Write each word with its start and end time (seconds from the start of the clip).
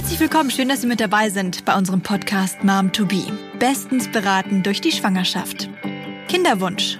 Herzlich 0.00 0.20
willkommen, 0.20 0.50
schön, 0.50 0.70
dass 0.70 0.80
Sie 0.80 0.86
mit 0.86 0.98
dabei 0.98 1.28
sind 1.28 1.66
bei 1.66 1.76
unserem 1.76 2.00
Podcast 2.00 2.64
Mom 2.64 2.90
to 2.90 3.04
Be. 3.04 3.22
Bestens 3.58 4.08
beraten 4.08 4.62
durch 4.62 4.80
die 4.80 4.92
Schwangerschaft. 4.92 5.68
Kinderwunsch. 6.26 6.98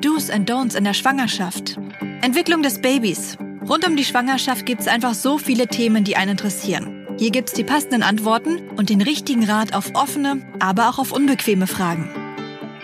Do's 0.00 0.30
and 0.30 0.50
Don'ts 0.50 0.74
in 0.74 0.84
der 0.84 0.94
Schwangerschaft. 0.94 1.78
Entwicklung 2.22 2.62
des 2.62 2.80
Babys. 2.80 3.36
Rund 3.68 3.86
um 3.86 3.96
die 3.96 4.04
Schwangerschaft 4.04 4.64
gibt 4.64 4.80
es 4.80 4.88
einfach 4.88 5.12
so 5.12 5.36
viele 5.36 5.66
Themen, 5.66 6.04
die 6.04 6.16
einen 6.16 6.30
interessieren. 6.30 7.06
Hier 7.18 7.30
gibt's 7.32 7.52
die 7.52 7.64
passenden 7.64 8.02
Antworten 8.02 8.66
und 8.76 8.88
den 8.88 9.02
richtigen 9.02 9.44
Rat 9.44 9.74
auf 9.74 9.94
offene, 9.94 10.40
aber 10.58 10.88
auch 10.88 10.98
auf 10.98 11.12
unbequeme 11.12 11.66
Fragen. 11.66 12.08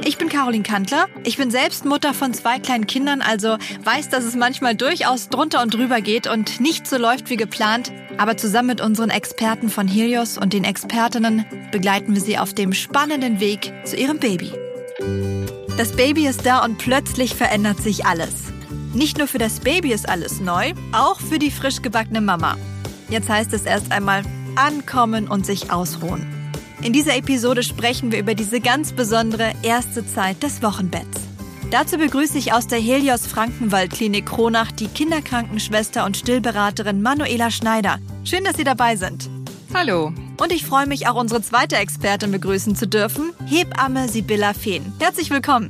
Ich 0.04 0.18
bin 0.18 0.28
Caroline 0.28 0.62
Kantler. 0.62 1.08
Ich 1.24 1.38
bin 1.38 1.50
selbst 1.50 1.86
Mutter 1.86 2.12
von 2.12 2.34
zwei 2.34 2.58
kleinen 2.58 2.86
Kindern, 2.86 3.22
also 3.22 3.56
weiß, 3.82 4.10
dass 4.10 4.24
es 4.24 4.36
manchmal 4.36 4.74
durchaus 4.74 5.30
drunter 5.30 5.62
und 5.62 5.72
drüber 5.72 6.02
geht 6.02 6.26
und 6.26 6.60
nicht 6.60 6.86
so 6.86 6.98
läuft 6.98 7.30
wie 7.30 7.38
geplant. 7.38 7.90
Aber 8.16 8.36
zusammen 8.36 8.68
mit 8.68 8.80
unseren 8.80 9.10
Experten 9.10 9.68
von 9.68 9.88
Helios 9.88 10.38
und 10.38 10.52
den 10.52 10.64
Expertinnen 10.64 11.44
begleiten 11.72 12.14
wir 12.14 12.22
sie 12.22 12.38
auf 12.38 12.54
dem 12.54 12.72
spannenden 12.72 13.40
Weg 13.40 13.72
zu 13.84 13.96
ihrem 13.96 14.18
Baby. 14.18 14.52
Das 15.76 15.92
Baby 15.92 16.28
ist 16.28 16.46
da 16.46 16.64
und 16.64 16.78
plötzlich 16.78 17.34
verändert 17.34 17.80
sich 17.80 18.06
alles. 18.06 18.34
Nicht 18.92 19.18
nur 19.18 19.26
für 19.26 19.38
das 19.38 19.58
Baby 19.58 19.92
ist 19.92 20.08
alles 20.08 20.40
neu, 20.40 20.72
auch 20.92 21.18
für 21.20 21.40
die 21.40 21.50
frisch 21.50 21.82
gebackene 21.82 22.20
Mama. 22.20 22.56
Jetzt 23.08 23.28
heißt 23.28 23.52
es 23.52 23.64
erst 23.64 23.90
einmal 23.90 24.22
ankommen 24.54 25.26
und 25.26 25.44
sich 25.44 25.72
ausruhen. 25.72 26.24
In 26.82 26.92
dieser 26.92 27.16
Episode 27.16 27.62
sprechen 27.62 28.12
wir 28.12 28.20
über 28.20 28.34
diese 28.34 28.60
ganz 28.60 28.92
besondere 28.92 29.52
erste 29.62 30.06
Zeit 30.06 30.42
des 30.42 30.62
Wochenbetts. 30.62 31.23
Dazu 31.70 31.98
begrüße 31.98 32.38
ich 32.38 32.52
aus 32.52 32.66
der 32.66 32.78
Helios 32.78 33.26
Frankenwald 33.26 33.92
Klinik 33.92 34.26
Kronach 34.26 34.70
die 34.70 34.86
Kinderkrankenschwester 34.86 36.04
und 36.04 36.16
Stillberaterin 36.16 37.02
Manuela 37.02 37.50
Schneider. 37.50 37.98
Schön, 38.22 38.44
dass 38.44 38.56
Sie 38.56 38.64
dabei 38.64 38.96
sind. 38.96 39.28
Hallo. 39.72 40.12
Und 40.40 40.52
ich 40.52 40.64
freue 40.64 40.86
mich, 40.86 41.08
auch 41.08 41.16
unsere 41.16 41.42
zweite 41.42 41.76
Expertin 41.76 42.30
begrüßen 42.30 42.76
zu 42.76 42.86
dürfen, 42.86 43.32
Hebamme 43.46 44.08
Sibylla 44.08 44.52
Fehn. 44.52 44.92
Herzlich 45.00 45.30
willkommen. 45.30 45.68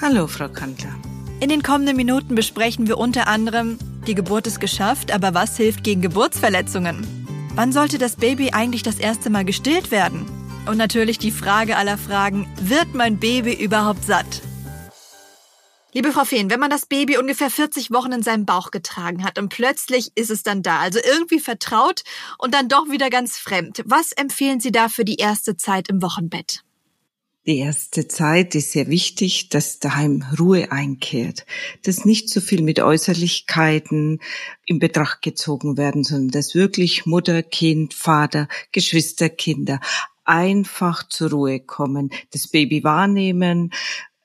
Hallo, 0.00 0.26
Frau 0.26 0.48
Kantler. 0.48 0.94
In 1.38 1.48
den 1.48 1.62
kommenden 1.62 1.96
Minuten 1.96 2.34
besprechen 2.34 2.88
wir 2.88 2.98
unter 2.98 3.28
anderem, 3.28 3.78
die 4.06 4.14
Geburt 4.14 4.46
ist 4.46 4.60
geschafft, 4.60 5.12
aber 5.12 5.34
was 5.34 5.56
hilft 5.56 5.84
gegen 5.84 6.00
Geburtsverletzungen? 6.00 7.06
Wann 7.54 7.72
sollte 7.72 7.98
das 7.98 8.16
Baby 8.16 8.50
eigentlich 8.52 8.82
das 8.82 8.98
erste 8.98 9.30
Mal 9.30 9.44
gestillt 9.44 9.90
werden? 9.90 10.26
Und 10.66 10.76
natürlich 10.78 11.18
die 11.18 11.30
Frage 11.30 11.76
aller 11.76 11.98
Fragen, 11.98 12.48
wird 12.60 12.94
mein 12.94 13.18
Baby 13.18 13.52
überhaupt 13.52 14.04
satt? 14.04 14.42
Liebe 15.96 16.12
Frau 16.12 16.26
Fehn, 16.26 16.50
wenn 16.50 16.60
man 16.60 16.68
das 16.68 16.84
Baby 16.84 17.16
ungefähr 17.16 17.48
40 17.48 17.90
Wochen 17.90 18.12
in 18.12 18.22
seinem 18.22 18.44
Bauch 18.44 18.70
getragen 18.70 19.24
hat 19.24 19.38
und 19.38 19.48
plötzlich 19.48 20.10
ist 20.14 20.28
es 20.28 20.42
dann 20.42 20.62
da, 20.62 20.80
also 20.80 20.98
irgendwie 21.02 21.40
vertraut 21.40 22.02
und 22.36 22.52
dann 22.52 22.68
doch 22.68 22.90
wieder 22.90 23.08
ganz 23.08 23.38
fremd, 23.38 23.82
was 23.86 24.12
empfehlen 24.12 24.60
Sie 24.60 24.70
da 24.70 24.90
für 24.90 25.06
die 25.06 25.14
erste 25.14 25.56
Zeit 25.56 25.88
im 25.88 26.02
Wochenbett? 26.02 26.60
Die 27.46 27.56
erste 27.56 28.08
Zeit 28.08 28.54
ist 28.54 28.72
sehr 28.72 28.88
wichtig, 28.88 29.48
dass 29.48 29.78
daheim 29.78 30.22
Ruhe 30.38 30.70
einkehrt, 30.70 31.46
dass 31.84 32.04
nicht 32.04 32.28
so 32.28 32.42
viel 32.42 32.60
mit 32.60 32.78
Äußerlichkeiten 32.78 34.20
in 34.66 34.78
Betracht 34.78 35.22
gezogen 35.22 35.78
werden, 35.78 36.04
sondern 36.04 36.28
dass 36.28 36.54
wirklich 36.54 37.06
Mutter, 37.06 37.42
Kind, 37.42 37.94
Vater, 37.94 38.48
Geschwister, 38.70 39.30
Kinder 39.30 39.80
einfach 40.26 41.08
zur 41.08 41.30
Ruhe 41.30 41.60
kommen, 41.60 42.10
das 42.32 42.48
Baby 42.48 42.84
wahrnehmen, 42.84 43.72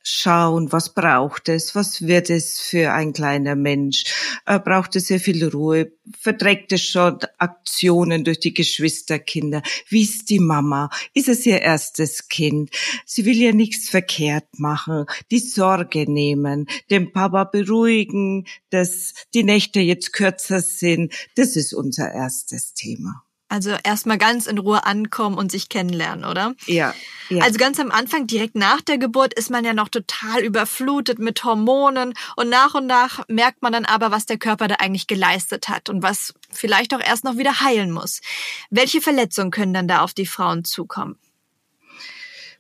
schauen, 0.03 0.71
was 0.71 0.93
braucht 0.93 1.49
es, 1.49 1.75
was 1.75 2.07
wird 2.07 2.29
es 2.29 2.59
für 2.59 2.93
ein 2.93 3.13
kleiner 3.13 3.55
Mensch, 3.55 4.05
äh, 4.45 4.59
braucht 4.59 4.95
es 4.95 5.07
sehr 5.07 5.19
viel 5.19 5.47
Ruhe, 5.47 5.91
verträgt 6.19 6.71
es 6.71 6.83
schon 6.83 7.19
Aktionen 7.37 8.23
durch 8.23 8.39
die 8.39 8.53
Geschwisterkinder, 8.53 9.61
wie 9.89 10.03
ist 10.03 10.29
die 10.29 10.39
Mama, 10.39 10.89
ist 11.13 11.27
es 11.27 11.45
ihr 11.45 11.61
erstes 11.61 12.27
Kind, 12.27 12.71
sie 13.05 13.25
will 13.25 13.37
ja 13.37 13.51
nichts 13.51 13.89
verkehrt 13.89 14.59
machen, 14.59 15.05
die 15.29 15.39
Sorge 15.39 16.11
nehmen, 16.11 16.67
den 16.89 17.11
Papa 17.11 17.43
beruhigen, 17.45 18.47
dass 18.69 19.13
die 19.33 19.43
Nächte 19.43 19.79
jetzt 19.79 20.13
kürzer 20.13 20.61
sind, 20.61 21.13
das 21.35 21.55
ist 21.55 21.73
unser 21.73 22.11
erstes 22.11 22.73
Thema. 22.73 23.23
Also 23.51 23.71
erstmal 23.83 24.17
ganz 24.17 24.47
in 24.47 24.57
Ruhe 24.57 24.85
ankommen 24.85 25.37
und 25.37 25.51
sich 25.51 25.67
kennenlernen, 25.67 26.23
oder? 26.23 26.55
Ja, 26.67 26.95
ja. 27.27 27.43
Also 27.43 27.59
ganz 27.59 27.81
am 27.81 27.91
Anfang, 27.91 28.25
direkt 28.25 28.55
nach 28.55 28.79
der 28.79 28.97
Geburt, 28.97 29.33
ist 29.33 29.49
man 29.49 29.65
ja 29.65 29.73
noch 29.73 29.89
total 29.89 30.41
überflutet 30.41 31.19
mit 31.19 31.43
Hormonen 31.43 32.13
und 32.37 32.47
nach 32.47 32.75
und 32.75 32.87
nach 32.87 33.27
merkt 33.27 33.61
man 33.61 33.73
dann 33.73 33.83
aber, 33.83 34.09
was 34.09 34.25
der 34.25 34.37
Körper 34.37 34.69
da 34.69 34.75
eigentlich 34.75 35.05
geleistet 35.05 35.67
hat 35.67 35.89
und 35.89 36.01
was 36.01 36.33
vielleicht 36.49 36.95
auch 36.95 37.01
erst 37.01 37.25
noch 37.25 37.35
wieder 37.35 37.59
heilen 37.59 37.91
muss. 37.91 38.21
Welche 38.69 39.01
Verletzungen 39.01 39.51
können 39.51 39.73
dann 39.73 39.89
da 39.89 39.99
auf 39.99 40.13
die 40.13 40.25
Frauen 40.25 40.63
zukommen? 40.63 41.17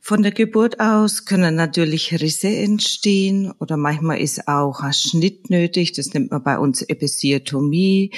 Von 0.01 0.23
der 0.23 0.33
Geburt 0.33 0.81
aus 0.81 1.23
können 1.23 1.55
natürlich 1.55 2.19
Risse 2.19 2.49
entstehen 2.49 3.53
oder 3.59 3.77
manchmal 3.77 4.19
ist 4.19 4.45
auch 4.49 4.81
ein 4.81 4.91
Schnitt 4.91 5.49
nötig. 5.49 5.93
Das 5.93 6.13
nennt 6.13 6.31
man 6.31 6.43
bei 6.43 6.57
uns 6.57 6.81
Episiotomie. 6.81 8.11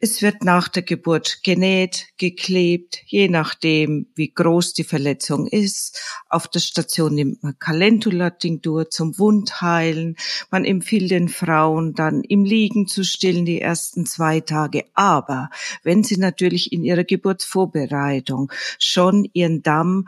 Es 0.00 0.22
wird 0.22 0.44
nach 0.44 0.68
der 0.68 0.84
Geburt 0.84 1.40
genäht, 1.42 2.06
geklebt, 2.18 3.02
je 3.06 3.26
nachdem, 3.28 4.06
wie 4.14 4.32
groß 4.32 4.72
die 4.72 4.84
Verletzung 4.84 5.48
ist. 5.48 6.00
Auf 6.28 6.46
der 6.46 6.60
Station 6.60 7.16
nimmt 7.16 7.42
man 7.42 7.58
Calendula-Tinktur 7.58 8.90
zum 8.90 9.18
Wundheilen. 9.18 10.14
Man 10.52 10.64
empfiehlt 10.64 11.10
den 11.10 11.28
Frauen 11.28 11.94
dann 11.94 12.22
im 12.22 12.44
Liegen 12.44 12.86
zu 12.86 13.02
stillen 13.02 13.44
die 13.44 13.60
ersten 13.60 14.06
zwei 14.06 14.38
Tage. 14.38 14.84
Aber 14.94 15.50
wenn 15.82 16.04
sie 16.04 16.16
natürlich 16.16 16.72
in 16.72 16.84
ihrer 16.84 17.02
Geburtsvorbereitung 17.02 18.52
schon 18.78 19.28
ihren 19.32 19.64
Damm 19.64 20.06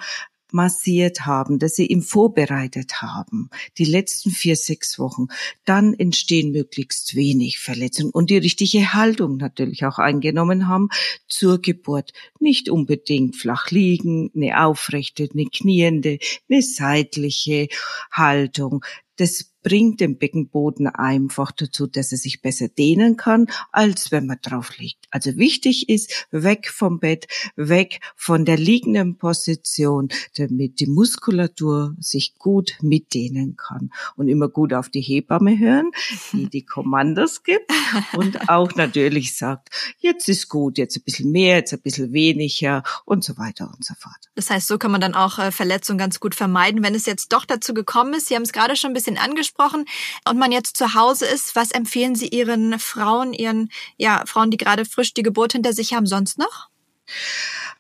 massiert 0.53 1.27
haben, 1.27 1.59
dass 1.59 1.77
sie 1.77 1.87
ihm 1.87 2.03
vorbereitet 2.03 3.03
haben, 3.03 3.51
die 3.79 3.85
letzten 3.85 4.31
vier, 4.31 4.57
sechs 4.57 4.99
Wochen, 4.99 5.27
dann 5.65 5.95
entstehen 5.95 6.53
möglichst 6.53 7.15
wenig 7.15 7.59
Verletzungen 7.59 8.11
und 8.11 8.31
die 8.31 8.39
richtige 8.39 8.93
Haltung 8.93 9.37
natürlich 9.37 9.85
auch 9.85 9.99
eingenommen 9.99 10.69
haben 10.69 10.89
zur 11.29 11.61
Geburt. 11.61 12.13
Nicht 12.39 12.69
unbedingt 12.69 13.37
flach 13.37 13.71
liegen, 13.71 14.31
eine 14.35 14.65
aufrechte, 14.65 15.29
eine 15.33 15.47
kniende, 15.47 16.19
eine 16.49 16.63
seitliche 16.63 17.69
Haltung. 18.13 18.85
Das 19.17 19.51
bringt 19.63 20.01
den 20.01 20.19
Beckenboden 20.19 20.87
einfach 20.87 21.53
dazu, 21.53 21.87
dass 21.87 22.13
er 22.13 22.19
sich 22.19 22.43
besser 22.43 22.69
dehnen 22.69 23.17
kann, 23.17 23.47
als 23.73 24.11
wenn 24.11 24.27
man 24.27 24.39
drauf 24.43 24.79
liegt. 24.79 25.07
Also 25.11 25.37
wichtig 25.37 25.89
ist, 25.89 26.27
weg 26.31 26.69
vom 26.69 27.01
Bett, 27.01 27.27
weg 27.57 28.01
von 28.17 28.45
der 28.45 28.57
liegenden 28.57 29.17
Position, 29.17 30.09
damit 30.37 30.81
die 30.81 30.87
Muskulatur 30.87 31.95
sich 31.99 32.35
gut 32.39 32.79
mitdehnen 32.81 33.57
kann. 33.57 33.91
Und 34.17 34.29
immer 34.29 34.49
gut 34.49 34.73
auf 34.73 34.89
die 34.89 35.01
Hebamme 35.01 35.59
hören, 35.59 35.91
die 36.33 36.49
die 36.49 36.65
Kommandos 36.65 37.43
gibt 37.43 37.71
und 38.15 38.49
auch 38.49 38.75
natürlich 38.75 39.37
sagt, 39.37 39.69
jetzt 39.99 40.29
ist 40.29 40.49
gut, 40.49 40.79
jetzt 40.79 40.97
ein 40.97 41.03
bisschen 41.03 41.31
mehr, 41.31 41.57
jetzt 41.57 41.73
ein 41.73 41.81
bisschen 41.81 42.13
weniger 42.13 42.83
und 43.05 43.25
so 43.25 43.37
weiter 43.37 43.73
und 43.75 43.85
so 43.85 43.95
fort. 43.99 44.17
Das 44.35 44.51
heißt, 44.51 44.67
so 44.67 44.79
kann 44.79 44.91
man 44.91 45.01
dann 45.01 45.15
auch 45.15 45.39
äh, 45.39 45.51
Verletzungen 45.53 45.99
ganz 45.99 46.21
gut 46.21 46.35
vermeiden. 46.35 46.83
Wenn 46.83 46.95
es 46.95 47.07
jetzt 47.07 47.33
doch 47.33 47.45
dazu 47.45 47.75
gekommen 47.75 48.15
ist, 48.15 48.29
Sie 48.29 48.35
haben 48.35 48.43
es 48.43 48.53
gerade 48.53 48.77
schon 48.77 48.91
ein 48.91 48.95
bisschen 48.95 49.19
angesprochen, 49.19 49.50
und 49.59 50.39
man 50.39 50.53
jetzt 50.53 50.77
zu 50.77 50.95
Hause 50.95 51.27
ist, 51.27 51.57
was 51.57 51.71
empfehlen 51.71 52.15
Sie 52.15 52.29
Ihren 52.29 52.79
Frauen, 52.79 53.33
Ihren 53.33 53.71
ja, 53.97 54.23
Frauen, 54.27 54.51
die 54.51 54.57
gerade 54.57 54.85
frisch 54.85 55.15
die 55.15 55.23
Geburt 55.23 55.53
hinter 55.53 55.73
sich 55.73 55.93
haben, 55.93 56.07
sonst 56.07 56.39
noch? 56.39 56.69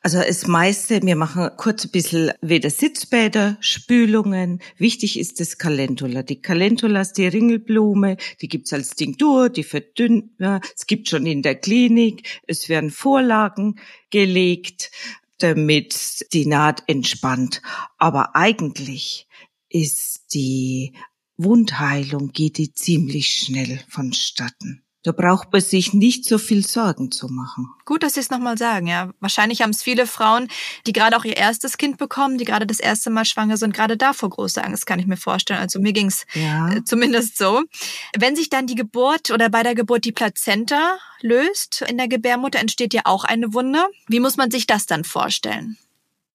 Also 0.02 0.18
das 0.18 0.46
meiste, 0.46 1.02
wir 1.02 1.14
machen 1.14 1.50
kurz 1.58 1.84
ein 1.84 1.90
bisschen 1.90 2.32
weder 2.40 2.70
Sitzbäder, 2.70 3.58
Spülungen. 3.60 4.62
Wichtig 4.78 5.18
ist 5.18 5.40
das 5.40 5.58
Calendula. 5.58 6.22
Die 6.22 6.40
Calendula 6.40 7.02
ist 7.02 7.14
die 7.14 7.26
Ringelblume, 7.26 8.16
die 8.40 8.48
gibt's 8.48 8.72
als 8.72 8.90
Tinktur, 8.90 9.50
die 9.50 9.62
verdünnt. 9.62 10.32
Es 10.74 10.86
gibt 10.86 11.08
schon 11.08 11.26
in 11.26 11.42
der 11.42 11.54
Klinik. 11.54 12.40
Es 12.46 12.70
werden 12.70 12.90
Vorlagen 12.90 13.78
gelegt, 14.08 14.90
damit 15.36 16.32
die 16.32 16.46
Naht 16.46 16.82
entspannt. 16.86 17.60
Aber 17.98 18.34
eigentlich 18.34 19.26
ist 19.68 20.32
die 20.32 20.94
Wundheilung 21.42 22.32
geht 22.32 22.58
die 22.58 22.72
ziemlich 22.72 23.38
schnell 23.38 23.80
vonstatten. 23.88 24.82
Da 25.02 25.12
braucht 25.12 25.50
man 25.50 25.62
sich 25.62 25.94
nicht 25.94 26.26
so 26.26 26.36
viel 26.36 26.66
Sorgen 26.66 27.10
zu 27.10 27.28
machen. 27.28 27.70
Gut, 27.86 28.02
dass 28.02 28.14
Sie 28.14 28.20
es 28.20 28.28
nochmal 28.28 28.58
sagen, 28.58 28.86
ja. 28.86 29.10
Wahrscheinlich 29.18 29.62
haben 29.62 29.70
es 29.70 29.82
viele 29.82 30.06
Frauen, 30.06 30.48
die 30.86 30.92
gerade 30.92 31.16
auch 31.16 31.24
ihr 31.24 31.38
erstes 31.38 31.78
Kind 31.78 31.96
bekommen, 31.96 32.36
die 32.36 32.44
gerade 32.44 32.66
das 32.66 32.80
erste 32.80 33.08
Mal 33.08 33.24
schwanger 33.24 33.56
sind, 33.56 33.72
gerade 33.72 33.96
davor 33.96 34.28
große 34.28 34.62
Angst, 34.62 34.84
kann 34.84 34.98
ich 34.98 35.06
mir 35.06 35.16
vorstellen. 35.16 35.60
Also 35.60 35.80
mir 35.80 35.94
ging's 35.94 36.26
ja. 36.34 36.70
Äh, 36.70 36.84
zumindest 36.84 37.38
so. 37.38 37.62
Wenn 38.14 38.36
sich 38.36 38.50
dann 38.50 38.66
die 38.66 38.74
Geburt 38.74 39.30
oder 39.30 39.48
bei 39.48 39.62
der 39.62 39.74
Geburt 39.74 40.04
die 40.04 40.12
Plazenta 40.12 40.98
löst 41.22 41.82
in 41.88 41.96
der 41.96 42.08
Gebärmutter, 42.08 42.58
entsteht 42.58 42.92
ja 42.92 43.02
auch 43.04 43.24
eine 43.24 43.54
Wunde. 43.54 43.82
Wie 44.08 44.20
muss 44.20 44.36
man 44.36 44.50
sich 44.50 44.66
das 44.66 44.84
dann 44.84 45.04
vorstellen? 45.04 45.78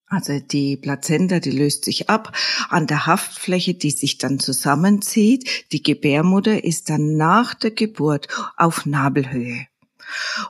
Also 0.07 0.39
die 0.39 0.77
Plazenta, 0.77 1.39
die 1.39 1.51
löst 1.51 1.85
sich 1.85 2.09
ab 2.09 2.35
an 2.69 2.85
der 2.85 3.07
Haftfläche, 3.07 3.73
die 3.73 3.91
sich 3.91 4.17
dann 4.17 4.39
zusammenzieht. 4.39 5.71
Die 5.71 5.81
Gebärmutter 5.81 6.63
ist 6.63 6.89
dann 6.89 7.17
nach 7.17 7.55
der 7.55 7.71
Geburt 7.71 8.27
auf 8.55 8.85
Nabelhöhe. 8.85 9.67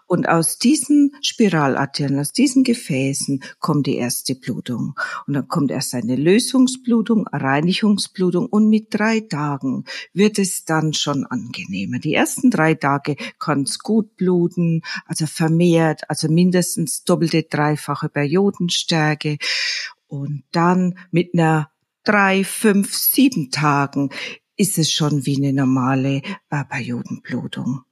Und 0.08 0.28
aus 0.28 0.58
diesen 0.58 1.12
Spiralarterien, 1.22 2.20
aus 2.20 2.32
diesen 2.32 2.64
Gefäßen 2.64 3.44
kommt 3.60 3.88
die 3.88 3.98
erste 3.98 4.36
Blutung. 4.36 4.96
Und 5.28 5.34
dann 5.34 5.48
kommt 5.48 5.72
erst 5.72 5.94
eine 5.94 6.16
Lösungsblutung, 6.16 7.28
Reinigungsblutung 7.28 8.48
und 8.48 8.70
mit 8.70 8.88
drei 8.90 9.22
Tagen 9.22 9.86
wird 10.14 10.40
es 10.40 10.66
dann 10.66 10.94
schon 10.94 11.26
angenehmer. 11.26 12.00
Die 12.00 12.14
ersten 12.14 12.52
drei 12.52 12.76
Tage 12.76 13.16
kann 13.40 13.64
es 13.64 13.80
gut 13.80 14.16
bluten, 14.18 14.82
also 15.06 15.26
vermehrt, 15.26 16.10
also 16.10 16.28
mindestens 16.30 17.04
doppelte, 17.04 17.44
dreifache 17.44 18.10
Periodenstärke. 18.10 19.38
Und 20.08 20.44
dann 20.52 20.98
mit 21.12 21.34
einer 21.34 21.72
drei, 22.04 22.44
fünf, 22.44 22.94
sieben 22.94 23.52
Tagen 23.52 24.10
ist 24.58 24.78
es 24.78 24.92
schon 24.92 25.26
wie 25.26 25.38
eine 25.38 25.54
normale 25.54 26.22
äh, 26.50 26.64
Periodenblutung. 26.64 27.84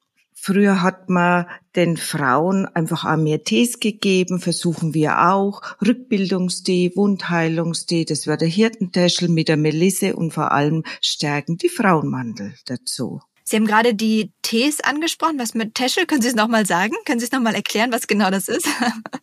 Früher 0.45 0.81
hat 0.81 1.07
man 1.07 1.45
den 1.73 1.95
Frauen 1.95 2.65
einfach 2.65 3.05
auch 3.05 3.15
mehr 3.15 3.45
Tees 3.45 3.79
gegeben, 3.79 4.41
versuchen 4.41 4.93
wir 4.93 5.29
auch. 5.29 5.61
Rückbildungstee, 5.81 6.91
Wundheilungstee, 6.97 8.03
das 8.03 8.27
war 8.27 8.35
der 8.35 8.49
Hirtentäschel 8.49 9.29
mit 9.29 9.47
der 9.47 9.55
Melisse 9.55 10.17
und 10.17 10.33
vor 10.33 10.51
allem 10.51 10.83
stärken 10.99 11.57
die 11.57 11.69
Frauenmandel 11.69 12.55
dazu. 12.65 13.21
Sie 13.43 13.55
haben 13.55 13.65
gerade 13.65 13.93
die 13.93 14.31
Tees 14.41 14.79
angesprochen. 14.79 15.39
Was 15.39 15.53
mit 15.53 15.75
Teschel? 15.75 16.05
Können 16.05 16.21
Sie 16.21 16.29
es 16.29 16.35
nochmal 16.35 16.65
sagen? 16.65 16.93
Können 17.05 17.19
Sie 17.19 17.25
es 17.25 17.31
nochmal 17.31 17.55
erklären, 17.55 17.91
was 17.91 18.07
genau 18.07 18.29
das 18.29 18.47
ist? 18.47 18.67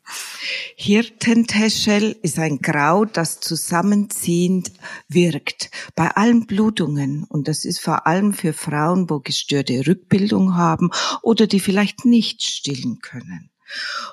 Hirtenteschel 0.77 2.17
ist 2.23 2.39
ein 2.39 2.61
Kraut, 2.61 3.17
das 3.17 3.41
zusammenziehend 3.41 4.73
wirkt. 5.09 5.71
Bei 5.95 6.09
allen 6.09 6.47
Blutungen. 6.47 7.25
Und 7.25 7.49
das 7.49 7.65
ist 7.65 7.81
vor 7.81 8.07
allem 8.07 8.33
für 8.33 8.53
Frauen, 8.53 9.09
wo 9.09 9.21
gestörte 9.21 9.87
Rückbildung 9.87 10.57
haben 10.57 10.91
oder 11.23 11.47
die 11.47 11.61
vielleicht 11.61 12.05
nicht 12.05 12.43
stillen 12.43 12.99
können. 13.01 13.51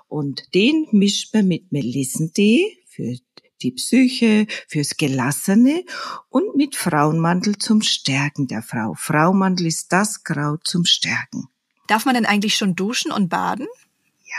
Und 0.08 0.54
den 0.54 0.88
mischt 0.92 1.34
man 1.34 1.48
mit 1.48 1.72
Melissentee 1.72 2.78
für 2.88 3.18
die 3.62 3.72
Psyche, 3.72 4.48
fürs 4.68 4.98
Gelassene 4.98 5.84
und 6.30 6.56
mit 6.56 6.76
Frauenmantel 6.76 7.58
zum 7.58 7.82
Stärken 7.82 8.48
der 8.48 8.62
Frau. 8.62 8.94
Frauenmantel 8.96 9.68
ist 9.68 9.92
das 9.92 10.24
Kraut 10.24 10.66
zum 10.66 10.86
Stärken. 10.86 11.48
Darf 11.88 12.06
man 12.06 12.16
denn 12.16 12.26
eigentlich 12.26 12.58
schon 12.58 12.76
duschen 12.76 13.12
und 13.12 13.30
baden? 13.30 13.68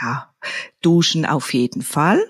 Ja, 0.01 0.33
duschen 0.81 1.25
auf 1.25 1.53
jeden 1.53 1.81
Fall. 1.81 2.23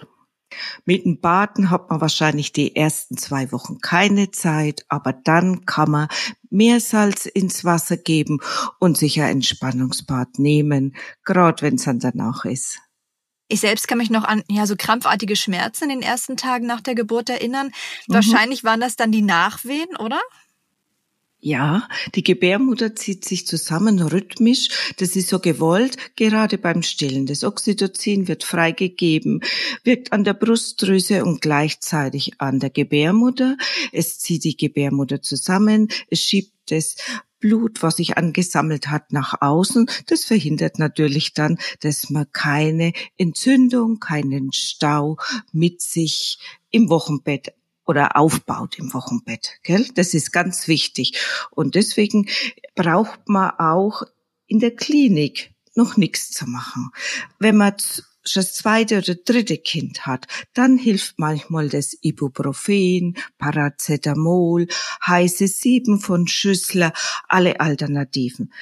Mit 0.86 1.06
dem 1.06 1.19
Baden 1.19 1.69
hat 1.69 1.89
man 1.89 2.01
wahrscheinlich 2.01 2.51
die 2.51 2.75
ersten 2.75 3.18
zwei 3.18 3.51
Wochen 3.51 3.80
keine 3.80 4.31
Zeit, 4.31 4.85
aber 4.88 5.13
dann 5.13 5.65
kann 5.65 5.92
man 5.92 6.07
Meersalz 6.50 7.25
ins 7.27 7.63
Wasser 7.65 7.97
geben 7.97 8.39
und 8.80 8.97
sich 8.97 9.21
ein 9.21 9.30
Entspannungsbad 9.30 10.39
nehmen, 10.39 10.95
gerade 11.24 11.62
wenn 11.62 11.75
es 11.75 11.83
dann 11.83 12.00
danach 12.00 12.45
ist. 12.45 12.80
Ich 13.49 13.59
selbst 13.61 13.87
kann 13.87 13.97
mich 13.97 14.11
noch 14.11 14.23
an 14.23 14.43
ja 14.47 14.67
so 14.67 14.75
krampfartige 14.77 15.35
Schmerzen 15.35 15.85
in 15.85 15.89
den 15.89 16.01
ersten 16.01 16.37
Tagen 16.37 16.67
nach 16.67 16.81
der 16.81 16.95
Geburt 16.95 17.29
erinnern. 17.29 17.71
Mhm. 18.07 18.13
Wahrscheinlich 18.13 18.63
waren 18.63 18.79
das 18.79 18.95
dann 18.95 19.11
die 19.11 19.23
Nachwehen, 19.23 19.97
oder? 19.97 20.21
Ja, 21.41 21.87
die 22.15 22.23
Gebärmutter 22.23 22.95
zieht 22.97 23.23
sich 23.23 23.47
zusammen 23.47 23.99
rhythmisch. 24.01 24.93
Das 24.97 25.15
ist 25.15 25.29
so 25.29 25.39
gewollt, 25.39 25.95
gerade 26.17 26.57
beim 26.57 26.83
Stillen. 26.83 27.25
Das 27.25 27.45
Oxytocin 27.45 28.27
wird 28.27 28.43
freigegeben, 28.43 29.41
wirkt 29.85 30.11
an 30.11 30.25
der 30.25 30.33
Brustdrüse 30.33 31.23
und 31.23 31.41
gleichzeitig 31.41 32.33
an 32.41 32.59
der 32.59 32.69
Gebärmutter. 32.69 33.55
Es 33.93 34.19
zieht 34.19 34.43
die 34.43 34.57
Gebärmutter 34.57 35.21
zusammen, 35.21 35.87
es 36.09 36.19
schiebt 36.19 36.53
das 36.67 36.97
Blut, 37.39 37.81
was 37.81 37.97
sich 37.97 38.18
angesammelt 38.18 38.89
hat, 38.89 39.12
nach 39.12 39.41
außen. 39.41 39.89
Das 40.07 40.25
verhindert 40.25 40.80
natürlich 40.80 41.33
dann, 41.33 41.57
dass 41.81 42.09
man 42.09 42.31
keine 42.31 42.94
Entzündung, 43.18 44.00
keinen 44.00 44.51
Stau 44.53 45.18
mit 45.51 45.81
sich 45.81 46.39
im 46.69 46.89
Wochenbett 46.89 47.53
oder 47.86 48.18
aufbaut 48.18 48.77
im 48.77 48.94
Wochenbett. 48.94 49.57
Gell? 49.63 49.88
Das 49.95 50.13
ist 50.13 50.31
ganz 50.31 50.68
wichtig. 50.68 51.19
Und 51.50 51.75
deswegen 51.75 52.30
braucht 52.75 53.27
man 53.27 53.51
auch 53.57 54.03
in 54.45 54.59
der 54.59 54.75
Klinik 54.75 55.51
noch 55.75 55.97
nichts 55.97 56.31
zu 56.31 56.45
machen. 56.45 56.92
Wenn 57.39 57.57
man 57.57 57.75
das 58.33 58.53
zweite 58.53 58.97
oder 58.99 59.15
dritte 59.15 59.57
Kind 59.57 60.05
hat, 60.05 60.27
dann 60.53 60.77
hilft 60.77 61.19
manchmal 61.19 61.69
das 61.69 61.97
Ibuprofen, 62.01 63.15
Paracetamol, 63.37 64.67
heiße 65.05 65.47
Sieben 65.47 65.99
von 65.99 66.27
Schüssler, 66.27 66.93
alle 67.27 67.59
Alternativen. 67.59 68.53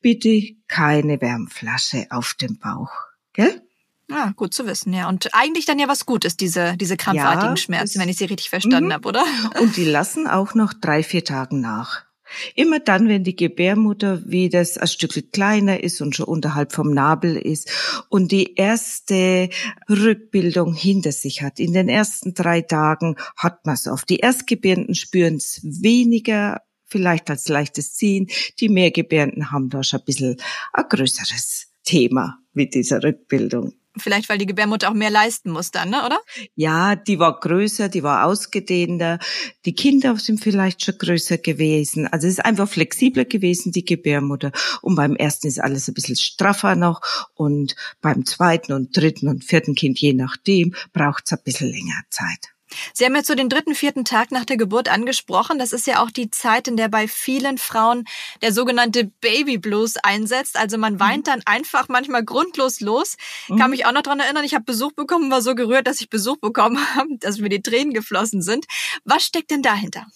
Bitte 0.00 0.56
keine 0.66 1.20
Wärmflasche 1.20 2.06
auf 2.10 2.34
dem 2.34 2.58
Bauch, 2.58 2.90
gell? 3.32 3.62
Ah, 4.10 4.32
gut 4.34 4.52
zu 4.54 4.66
wissen, 4.66 4.92
ja. 4.92 5.08
Und 5.08 5.28
eigentlich 5.32 5.66
dann 5.66 5.78
ja 5.78 5.86
was 5.86 6.04
Gutes, 6.04 6.36
diese, 6.36 6.76
diese 6.76 6.96
krampfartigen 6.96 7.50
ja, 7.50 7.56
Schmerzen, 7.56 8.00
wenn 8.00 8.08
ich 8.08 8.16
sie 8.16 8.24
richtig 8.24 8.50
verstanden 8.50 8.88
mhm. 8.88 8.92
habe, 8.92 9.08
oder? 9.08 9.24
Und 9.60 9.76
die 9.76 9.84
lassen 9.84 10.26
auch 10.26 10.54
noch 10.54 10.72
drei, 10.72 11.02
vier 11.02 11.24
Tagen 11.24 11.60
nach. 11.60 12.09
Immer 12.54 12.80
dann, 12.80 13.08
wenn 13.08 13.24
die 13.24 13.36
Gebärmutter 13.36 14.22
wieder 14.26 14.60
ein 14.60 14.88
Stück 14.88 15.32
kleiner 15.32 15.82
ist 15.82 16.00
und 16.00 16.16
schon 16.16 16.26
unterhalb 16.26 16.72
vom 16.72 16.92
Nabel 16.92 17.36
ist 17.36 17.70
und 18.08 18.32
die 18.32 18.54
erste 18.54 19.48
Rückbildung 19.88 20.74
hinter 20.74 21.12
sich 21.12 21.42
hat. 21.42 21.58
In 21.60 21.72
den 21.72 21.88
ersten 21.88 22.34
drei 22.34 22.62
Tagen 22.62 23.16
hat 23.36 23.66
man 23.66 23.74
es 23.74 23.86
oft. 23.86 24.08
Die 24.08 24.18
Erstgebärenden 24.18 24.94
spüren 24.94 25.36
es 25.36 25.60
weniger, 25.62 26.62
vielleicht 26.86 27.30
als 27.30 27.48
leichtes 27.48 27.94
Ziehen. 27.94 28.28
Die 28.58 28.68
Mehrgebärenden 28.68 29.50
haben 29.50 29.68
da 29.70 29.82
schon 29.82 30.00
ein 30.00 30.04
bisschen 30.04 30.36
ein 30.72 30.84
größeres 30.88 31.72
Thema 31.84 32.38
mit 32.52 32.74
dieser 32.74 33.02
Rückbildung. 33.02 33.79
Vielleicht, 34.00 34.28
weil 34.28 34.38
die 34.38 34.46
Gebärmutter 34.46 34.90
auch 34.90 34.94
mehr 34.94 35.10
leisten 35.10 35.50
muss 35.50 35.70
dann, 35.70 35.90
ne, 35.90 36.04
oder? 36.04 36.18
Ja, 36.54 36.96
die 36.96 37.18
war 37.18 37.38
größer, 37.38 37.88
die 37.88 38.02
war 38.02 38.24
ausgedehnter. 38.24 39.18
Die 39.64 39.74
Kinder 39.74 40.16
sind 40.16 40.40
vielleicht 40.40 40.84
schon 40.84 40.98
größer 40.98 41.38
gewesen. 41.38 42.06
Also 42.06 42.26
es 42.26 42.34
ist 42.34 42.44
einfach 42.44 42.68
flexibler 42.68 43.24
gewesen, 43.24 43.72
die 43.72 43.84
Gebärmutter. 43.84 44.52
Und 44.82 44.94
beim 44.94 45.16
ersten 45.16 45.46
ist 45.46 45.60
alles 45.60 45.88
ein 45.88 45.94
bisschen 45.94 46.16
straffer 46.16 46.76
noch. 46.76 47.00
Und 47.34 47.76
beim 48.00 48.26
zweiten 48.26 48.72
und 48.72 48.96
dritten 48.96 49.28
und 49.28 49.44
vierten 49.44 49.74
Kind, 49.74 49.98
je 49.98 50.12
nachdem, 50.12 50.74
braucht 50.92 51.24
es 51.26 51.32
ein 51.32 51.44
bisschen 51.44 51.70
länger 51.70 52.02
Zeit. 52.10 52.59
Sie 52.92 53.04
haben 53.04 53.14
jetzt 53.14 53.26
so 53.26 53.34
den 53.34 53.48
dritten, 53.48 53.74
vierten 53.74 54.04
Tag 54.04 54.30
nach 54.30 54.44
der 54.44 54.56
Geburt 54.56 54.88
angesprochen. 54.88 55.58
Das 55.58 55.72
ist 55.72 55.86
ja 55.86 56.02
auch 56.02 56.10
die 56.10 56.30
Zeit, 56.30 56.68
in 56.68 56.76
der 56.76 56.88
bei 56.88 57.08
vielen 57.08 57.58
Frauen 57.58 58.04
der 58.42 58.52
sogenannte 58.52 59.04
Baby 59.20 59.58
Blues 59.58 59.96
einsetzt. 59.96 60.56
Also 60.56 60.78
man 60.78 60.94
mhm. 60.94 61.00
weint 61.00 61.26
dann 61.28 61.42
einfach 61.46 61.88
manchmal 61.88 62.24
grundlos 62.24 62.80
los. 62.80 63.16
Mhm. 63.48 63.58
Kann 63.58 63.70
mich 63.70 63.86
auch 63.86 63.92
noch 63.92 64.02
dran 64.02 64.20
erinnern, 64.20 64.44
ich 64.44 64.54
habe 64.54 64.64
Besuch 64.64 64.92
bekommen, 64.92 65.30
war 65.30 65.42
so 65.42 65.54
gerührt, 65.54 65.86
dass 65.86 66.00
ich 66.00 66.10
Besuch 66.10 66.38
bekommen 66.38 66.78
habe, 66.94 67.08
dass 67.18 67.38
mir 67.38 67.48
die 67.48 67.62
Tränen 67.62 67.92
geflossen 67.92 68.42
sind. 68.42 68.66
Was 69.04 69.24
steckt 69.24 69.50
denn 69.50 69.62
dahinter? 69.62 70.06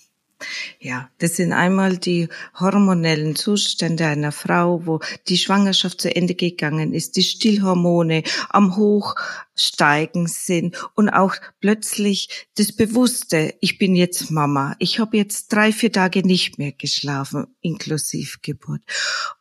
Ja, 0.80 1.10
das 1.18 1.36
sind 1.36 1.52
einmal 1.52 1.98
die 1.98 2.28
hormonellen 2.58 3.36
Zustände 3.36 4.06
einer 4.06 4.32
Frau, 4.32 4.86
wo 4.86 5.00
die 5.28 5.38
Schwangerschaft 5.38 6.00
zu 6.00 6.14
Ende 6.14 6.34
gegangen 6.34 6.94
ist, 6.94 7.16
die 7.16 7.22
Stillhormone 7.22 8.22
am 8.50 8.76
Hochsteigen 8.76 10.26
sind 10.26 10.76
und 10.94 11.08
auch 11.08 11.34
plötzlich 11.60 12.46
das 12.56 12.72
Bewusste, 12.72 13.54
ich 13.60 13.78
bin 13.78 13.94
jetzt 13.96 14.30
Mama, 14.30 14.76
ich 14.78 14.98
habe 14.98 15.16
jetzt 15.16 15.52
drei, 15.52 15.72
vier 15.72 15.92
Tage 15.92 16.26
nicht 16.26 16.58
mehr 16.58 16.72
geschlafen, 16.72 17.46
inklusive 17.60 18.38
Geburt. 18.42 18.82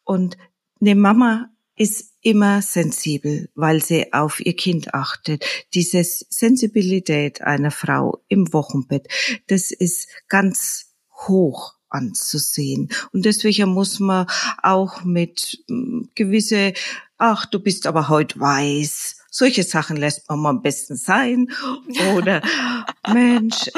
Und 0.03 0.37
eine 0.79 0.95
Mama 0.95 1.49
ist 1.75 2.13
immer 2.21 2.61
sensibel, 2.61 3.49
weil 3.55 3.81
sie 3.83 4.13
auf 4.13 4.39
ihr 4.39 4.55
Kind 4.55 4.93
achtet. 4.93 5.45
Diese 5.73 6.03
Sensibilität 6.03 7.41
einer 7.41 7.71
Frau 7.71 8.23
im 8.27 8.53
Wochenbett, 8.53 9.07
das 9.47 9.71
ist 9.71 10.07
ganz 10.27 10.92
hoch 11.27 11.75
anzusehen. 11.93 12.89
Und 13.11 13.25
deswegen 13.25 13.69
muss 13.69 13.99
man 13.99 14.27
auch 14.61 15.03
mit 15.03 15.63
hm, 15.67 16.09
gewisse, 16.15 16.73
ach, 17.17 17.45
du 17.45 17.59
bist 17.59 17.87
aber 17.87 18.09
heute 18.09 18.39
weiß. 18.39 19.17
Solche 19.29 19.63
Sachen 19.63 19.97
lässt 19.97 20.29
man 20.29 20.39
mal 20.39 20.49
am 20.49 20.61
besten 20.61 20.95
sein. 20.95 21.49
Oder 22.15 22.41
Mensch, 23.13 23.69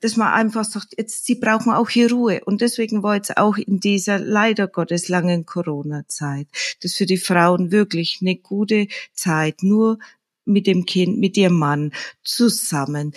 dass 0.00 0.16
man 0.16 0.32
einfach 0.32 0.64
sagt, 0.64 0.94
jetzt, 0.96 1.26
sie 1.26 1.34
brauchen 1.34 1.72
auch 1.72 1.88
hier 1.88 2.10
Ruhe. 2.10 2.40
Und 2.44 2.60
deswegen 2.60 3.02
war 3.02 3.16
jetzt 3.16 3.36
auch 3.36 3.56
in 3.56 3.80
dieser 3.80 4.18
leider 4.18 4.68
Gottes 4.68 5.08
langen 5.08 5.44
Corona-Zeit, 5.46 6.46
das 6.82 6.94
für 6.94 7.06
die 7.06 7.16
Frauen 7.16 7.72
wirklich 7.72 8.18
eine 8.20 8.36
gute 8.36 8.88
Zeit, 9.12 9.62
nur 9.62 9.98
mit 10.44 10.66
dem 10.66 10.86
Kind, 10.86 11.18
mit 11.18 11.36
ihrem 11.36 11.58
Mann 11.58 11.92
zusammen 12.22 13.12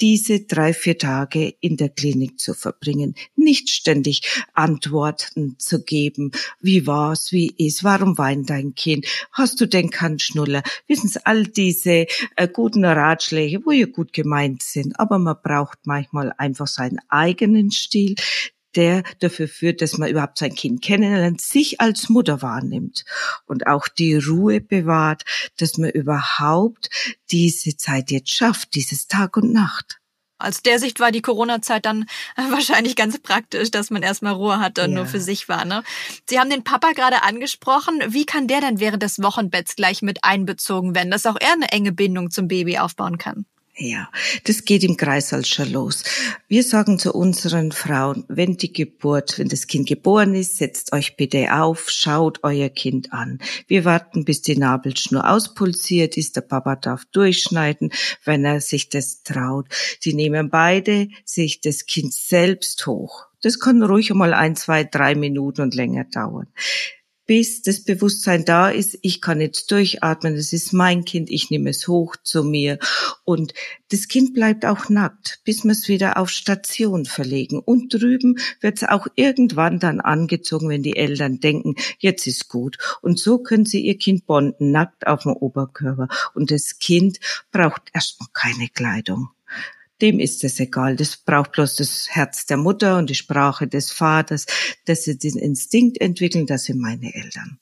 diese 0.00 0.40
drei, 0.40 0.72
vier 0.72 0.98
Tage 0.98 1.54
in 1.60 1.76
der 1.76 1.88
Klinik 1.88 2.38
zu 2.38 2.54
verbringen, 2.54 3.14
nicht 3.36 3.70
ständig 3.70 4.22
Antworten 4.52 5.56
zu 5.58 5.84
geben. 5.84 6.32
Wie 6.60 6.86
war's? 6.86 7.32
Wie 7.32 7.54
ist? 7.56 7.84
Warum 7.84 8.18
weint 8.18 8.50
dein 8.50 8.74
Kind? 8.74 9.06
Hast 9.32 9.60
du 9.60 9.66
denn 9.66 9.90
keinen 9.90 10.18
Schnuller? 10.18 10.62
Wissen 10.86 11.08
Sie, 11.08 11.24
all 11.24 11.44
diese 11.44 12.06
äh, 12.36 12.48
guten 12.52 12.84
Ratschläge, 12.84 13.64
wo 13.64 13.70
ja 13.70 13.86
gut 13.86 14.12
gemeint 14.12 14.62
sind, 14.62 14.98
aber 14.98 15.18
man 15.18 15.36
braucht 15.42 15.78
manchmal 15.84 16.32
einfach 16.38 16.66
seinen 16.66 16.98
eigenen 17.08 17.70
Stil, 17.70 18.14
der 18.76 19.02
dafür 19.20 19.48
führt, 19.48 19.82
dass 19.82 19.98
man 19.98 20.10
überhaupt 20.10 20.38
sein 20.38 20.54
Kind 20.54 20.82
kennenlernt, 20.82 21.40
sich 21.40 21.80
als 21.80 22.08
Mutter 22.08 22.42
wahrnimmt 22.42 23.04
und 23.46 23.66
auch 23.66 23.88
die 23.88 24.16
Ruhe 24.16 24.60
bewahrt, 24.60 25.24
dass 25.58 25.78
man 25.78 25.90
überhaupt 25.90 26.90
diese 27.30 27.76
Zeit 27.76 28.10
jetzt 28.10 28.30
schafft, 28.30 28.74
dieses 28.74 29.06
Tag 29.06 29.36
und 29.36 29.52
Nacht. 29.52 30.00
Aus 30.38 30.62
der 30.62 30.78
Sicht 30.78 31.00
war 31.00 31.12
die 31.12 31.22
Corona-Zeit 31.22 31.86
dann 31.86 32.06
wahrscheinlich 32.50 32.96
ganz 32.96 33.18
praktisch, 33.18 33.70
dass 33.70 33.90
man 33.90 34.02
erstmal 34.02 34.34
Ruhe 34.34 34.58
hatte 34.58 34.84
und 34.84 34.90
ja. 34.90 34.96
nur 34.96 35.06
für 35.06 35.20
sich 35.20 35.48
war. 35.48 35.64
Ne? 35.64 35.82
Sie 36.28 36.38
haben 36.38 36.50
den 36.50 36.64
Papa 36.64 36.92
gerade 36.92 37.22
angesprochen. 37.22 38.02
Wie 38.08 38.26
kann 38.26 38.48
der 38.48 38.60
denn 38.60 38.80
während 38.80 39.02
des 39.02 39.22
Wochenbetts 39.22 39.76
gleich 39.76 40.02
mit 40.02 40.24
einbezogen 40.24 40.94
werden, 40.94 41.10
dass 41.10 41.26
auch 41.26 41.36
er 41.40 41.52
eine 41.52 41.70
enge 41.70 41.92
Bindung 41.92 42.30
zum 42.30 42.48
Baby 42.48 42.78
aufbauen 42.78 43.18
kann? 43.18 43.46
Ja, 43.76 44.08
das 44.44 44.64
geht 44.64 44.84
im 44.84 44.96
Kreißsaal 44.96 45.44
schon 45.44 45.72
los. 45.72 46.04
Wir 46.46 46.62
sagen 46.62 47.00
zu 47.00 47.12
unseren 47.12 47.72
Frauen, 47.72 48.24
wenn 48.28 48.56
die 48.56 48.72
Geburt, 48.72 49.36
wenn 49.36 49.48
das 49.48 49.66
Kind 49.66 49.88
geboren 49.88 50.36
ist, 50.36 50.58
setzt 50.58 50.92
euch 50.92 51.16
bitte 51.16 51.52
auf, 51.52 51.90
schaut 51.90 52.38
euer 52.44 52.68
Kind 52.68 53.12
an. 53.12 53.40
Wir 53.66 53.84
warten, 53.84 54.24
bis 54.24 54.42
die 54.42 54.56
Nabelschnur 54.56 55.28
auspulsiert 55.28 56.16
ist. 56.16 56.36
Der 56.36 56.42
Papa 56.42 56.76
darf 56.76 57.04
durchschneiden, 57.06 57.90
wenn 58.24 58.44
er 58.44 58.60
sich 58.60 58.90
das 58.90 59.24
traut. 59.24 59.66
Die 60.04 60.14
nehmen 60.14 60.50
beide 60.50 61.08
sich 61.24 61.60
das 61.60 61.86
Kind 61.86 62.14
selbst 62.14 62.86
hoch. 62.86 63.26
Das 63.42 63.58
kann 63.58 63.82
ruhig 63.82 64.14
mal 64.14 64.34
ein, 64.34 64.54
zwei, 64.54 64.84
drei 64.84 65.16
Minuten 65.16 65.62
und 65.62 65.74
länger 65.74 66.04
dauern 66.04 66.46
bis 67.26 67.62
das 67.62 67.84
Bewusstsein 67.84 68.44
da 68.44 68.68
ist, 68.68 68.98
ich 69.02 69.20
kann 69.20 69.40
jetzt 69.40 69.70
durchatmen, 69.70 70.34
es 70.34 70.52
ist 70.52 70.72
mein 70.72 71.04
Kind, 71.04 71.30
ich 71.30 71.50
nehme 71.50 71.70
es 71.70 71.88
hoch 71.88 72.16
zu 72.22 72.44
mir. 72.44 72.78
Und 73.24 73.54
das 73.90 74.08
Kind 74.08 74.34
bleibt 74.34 74.66
auch 74.66 74.88
nackt, 74.88 75.40
bis 75.44 75.64
wir 75.64 75.72
es 75.72 75.88
wieder 75.88 76.18
auf 76.18 76.30
Station 76.30 77.06
verlegen. 77.06 77.58
Und 77.58 77.94
drüben 77.94 78.38
wird 78.60 78.78
es 78.78 78.88
auch 78.88 79.06
irgendwann 79.14 79.78
dann 79.78 80.00
angezogen, 80.00 80.68
wenn 80.68 80.82
die 80.82 80.96
Eltern 80.96 81.40
denken, 81.40 81.74
jetzt 81.98 82.26
ist 82.26 82.48
gut. 82.48 82.76
Und 83.00 83.18
so 83.18 83.38
können 83.38 83.64
sie 83.66 83.80
ihr 83.80 83.96
Kind 83.96 84.26
bonden, 84.26 84.70
nackt 84.70 85.06
auf 85.06 85.22
dem 85.22 85.32
Oberkörper. 85.32 86.08
Und 86.34 86.50
das 86.50 86.78
Kind 86.78 87.18
braucht 87.50 87.82
erstmal 87.92 88.28
keine 88.32 88.68
Kleidung 88.68 89.28
dem 90.00 90.18
ist 90.18 90.44
es 90.44 90.60
egal. 90.60 90.96
Das 90.96 91.16
braucht 91.16 91.52
bloß 91.52 91.76
das 91.76 92.08
Herz 92.10 92.46
der 92.46 92.56
Mutter 92.56 92.98
und 92.98 93.10
die 93.10 93.14
Sprache 93.14 93.66
des 93.66 93.92
Vaters, 93.92 94.46
dass 94.86 95.04
sie 95.04 95.18
den 95.18 95.36
Instinkt 95.36 96.00
entwickeln, 96.00 96.46
das 96.46 96.64
sind 96.64 96.80
meine 96.80 97.14
Eltern. 97.14 97.58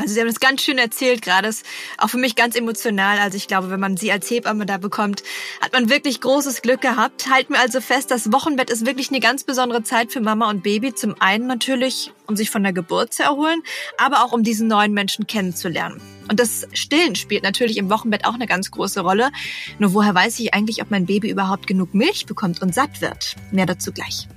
Also 0.00 0.14
Sie 0.14 0.20
haben 0.20 0.28
das 0.28 0.40
ganz 0.40 0.62
schön 0.62 0.78
erzählt 0.78 1.22
gerade. 1.22 1.48
Ist 1.48 1.64
auch 1.98 2.08
für 2.08 2.18
mich 2.18 2.36
ganz 2.36 2.56
emotional. 2.56 3.18
Also 3.18 3.36
ich 3.36 3.48
glaube, 3.48 3.70
wenn 3.70 3.80
man 3.80 3.96
Sie 3.96 4.10
als 4.10 4.30
Hebamme 4.30 4.66
da 4.66 4.78
bekommt, 4.78 5.22
hat 5.60 5.72
man 5.72 5.90
wirklich 5.90 6.20
großes 6.20 6.62
Glück 6.62 6.80
gehabt. 6.80 7.28
Halten 7.30 7.52
wir 7.52 7.60
also 7.60 7.80
fest, 7.80 8.10
das 8.10 8.32
Wochenbett 8.32 8.70
ist 8.70 8.86
wirklich 8.86 9.10
eine 9.10 9.20
ganz 9.20 9.44
besondere 9.44 9.82
Zeit 9.82 10.12
für 10.12 10.20
Mama 10.20 10.48
und 10.48 10.62
Baby. 10.62 10.94
Zum 10.94 11.14
einen 11.20 11.46
natürlich, 11.46 12.12
um 12.26 12.36
sich 12.36 12.50
von 12.50 12.62
der 12.62 12.72
Geburt 12.72 13.12
zu 13.12 13.22
erholen, 13.22 13.62
aber 13.98 14.24
auch 14.24 14.32
um 14.32 14.42
diesen 14.42 14.68
neuen 14.68 14.92
Menschen 14.92 15.26
kennenzulernen. 15.26 16.00
Und 16.30 16.38
das 16.38 16.66
Stillen 16.72 17.16
spielt 17.16 17.42
natürlich 17.42 17.76
im 17.76 17.90
Wochenbett 17.90 18.24
auch 18.24 18.34
eine 18.34 18.46
ganz 18.46 18.70
große 18.70 19.00
Rolle. 19.00 19.30
Nur 19.78 19.94
woher 19.94 20.14
weiß 20.14 20.38
ich 20.38 20.54
eigentlich, 20.54 20.80
ob 20.80 20.90
mein 20.90 21.06
Baby 21.06 21.28
überhaupt 21.28 21.66
genug 21.66 21.92
Milch 21.92 22.26
bekommt 22.26 22.62
und 22.62 22.74
satt 22.74 23.00
wird? 23.00 23.34
Mehr 23.50 23.66
dazu 23.66 23.92
gleich. 23.92 24.28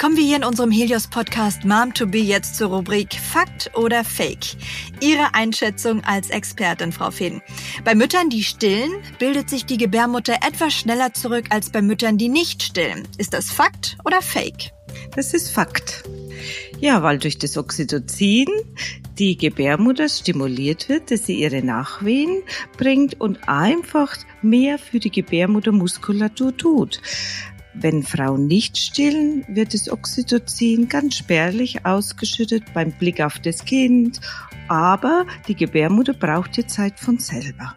Kommen 0.00 0.16
wir 0.16 0.24
hier 0.24 0.36
in 0.36 0.44
unserem 0.44 0.70
Helios-Podcast 0.70 1.66
Mom 1.66 1.92
to 1.92 2.06
Be 2.06 2.20
jetzt 2.20 2.56
zur 2.56 2.70
Rubrik 2.70 3.12
Fakt 3.12 3.70
oder 3.76 4.02
Fake. 4.02 4.56
Ihre 5.02 5.34
Einschätzung 5.34 6.02
als 6.04 6.30
Expertin, 6.30 6.90
Frau 6.90 7.10
Fehn. 7.10 7.42
Bei 7.84 7.94
Müttern, 7.94 8.30
die 8.30 8.42
stillen, 8.42 8.90
bildet 9.18 9.50
sich 9.50 9.66
die 9.66 9.76
Gebärmutter 9.76 10.36
etwas 10.36 10.72
schneller 10.72 11.12
zurück 11.12 11.48
als 11.50 11.68
bei 11.68 11.82
Müttern, 11.82 12.16
die 12.16 12.30
nicht 12.30 12.62
stillen. 12.62 13.06
Ist 13.18 13.34
das 13.34 13.50
Fakt 13.50 13.98
oder 14.06 14.22
Fake? 14.22 14.70
Das 15.14 15.34
ist 15.34 15.50
Fakt. 15.50 16.04
Ja, 16.78 17.02
weil 17.02 17.18
durch 17.18 17.36
das 17.36 17.58
Oxytocin 17.58 18.46
die 19.18 19.36
Gebärmutter 19.36 20.08
stimuliert 20.08 20.88
wird, 20.88 21.10
dass 21.10 21.26
sie 21.26 21.34
ihre 21.34 21.62
Nachwehen 21.62 22.42
bringt 22.78 23.20
und 23.20 23.50
einfach 23.50 24.16
mehr 24.40 24.78
für 24.78 24.98
die 24.98 25.10
Gebärmuttermuskulatur 25.10 26.56
tut. 26.56 27.02
Wenn 27.74 28.02
Frauen 28.02 28.46
nicht 28.46 28.76
stillen, 28.76 29.44
wird 29.48 29.74
das 29.74 29.90
Oxytocin 29.90 30.88
ganz 30.88 31.16
spärlich 31.16 31.86
ausgeschüttet 31.86 32.64
beim 32.74 32.92
Blick 32.92 33.20
auf 33.20 33.38
das 33.38 33.64
Kind, 33.64 34.20
aber 34.68 35.26
die 35.46 35.54
Gebärmutter 35.54 36.14
braucht 36.14 36.56
die 36.56 36.66
Zeit 36.66 36.98
von 36.98 37.18
selber. 37.18 37.74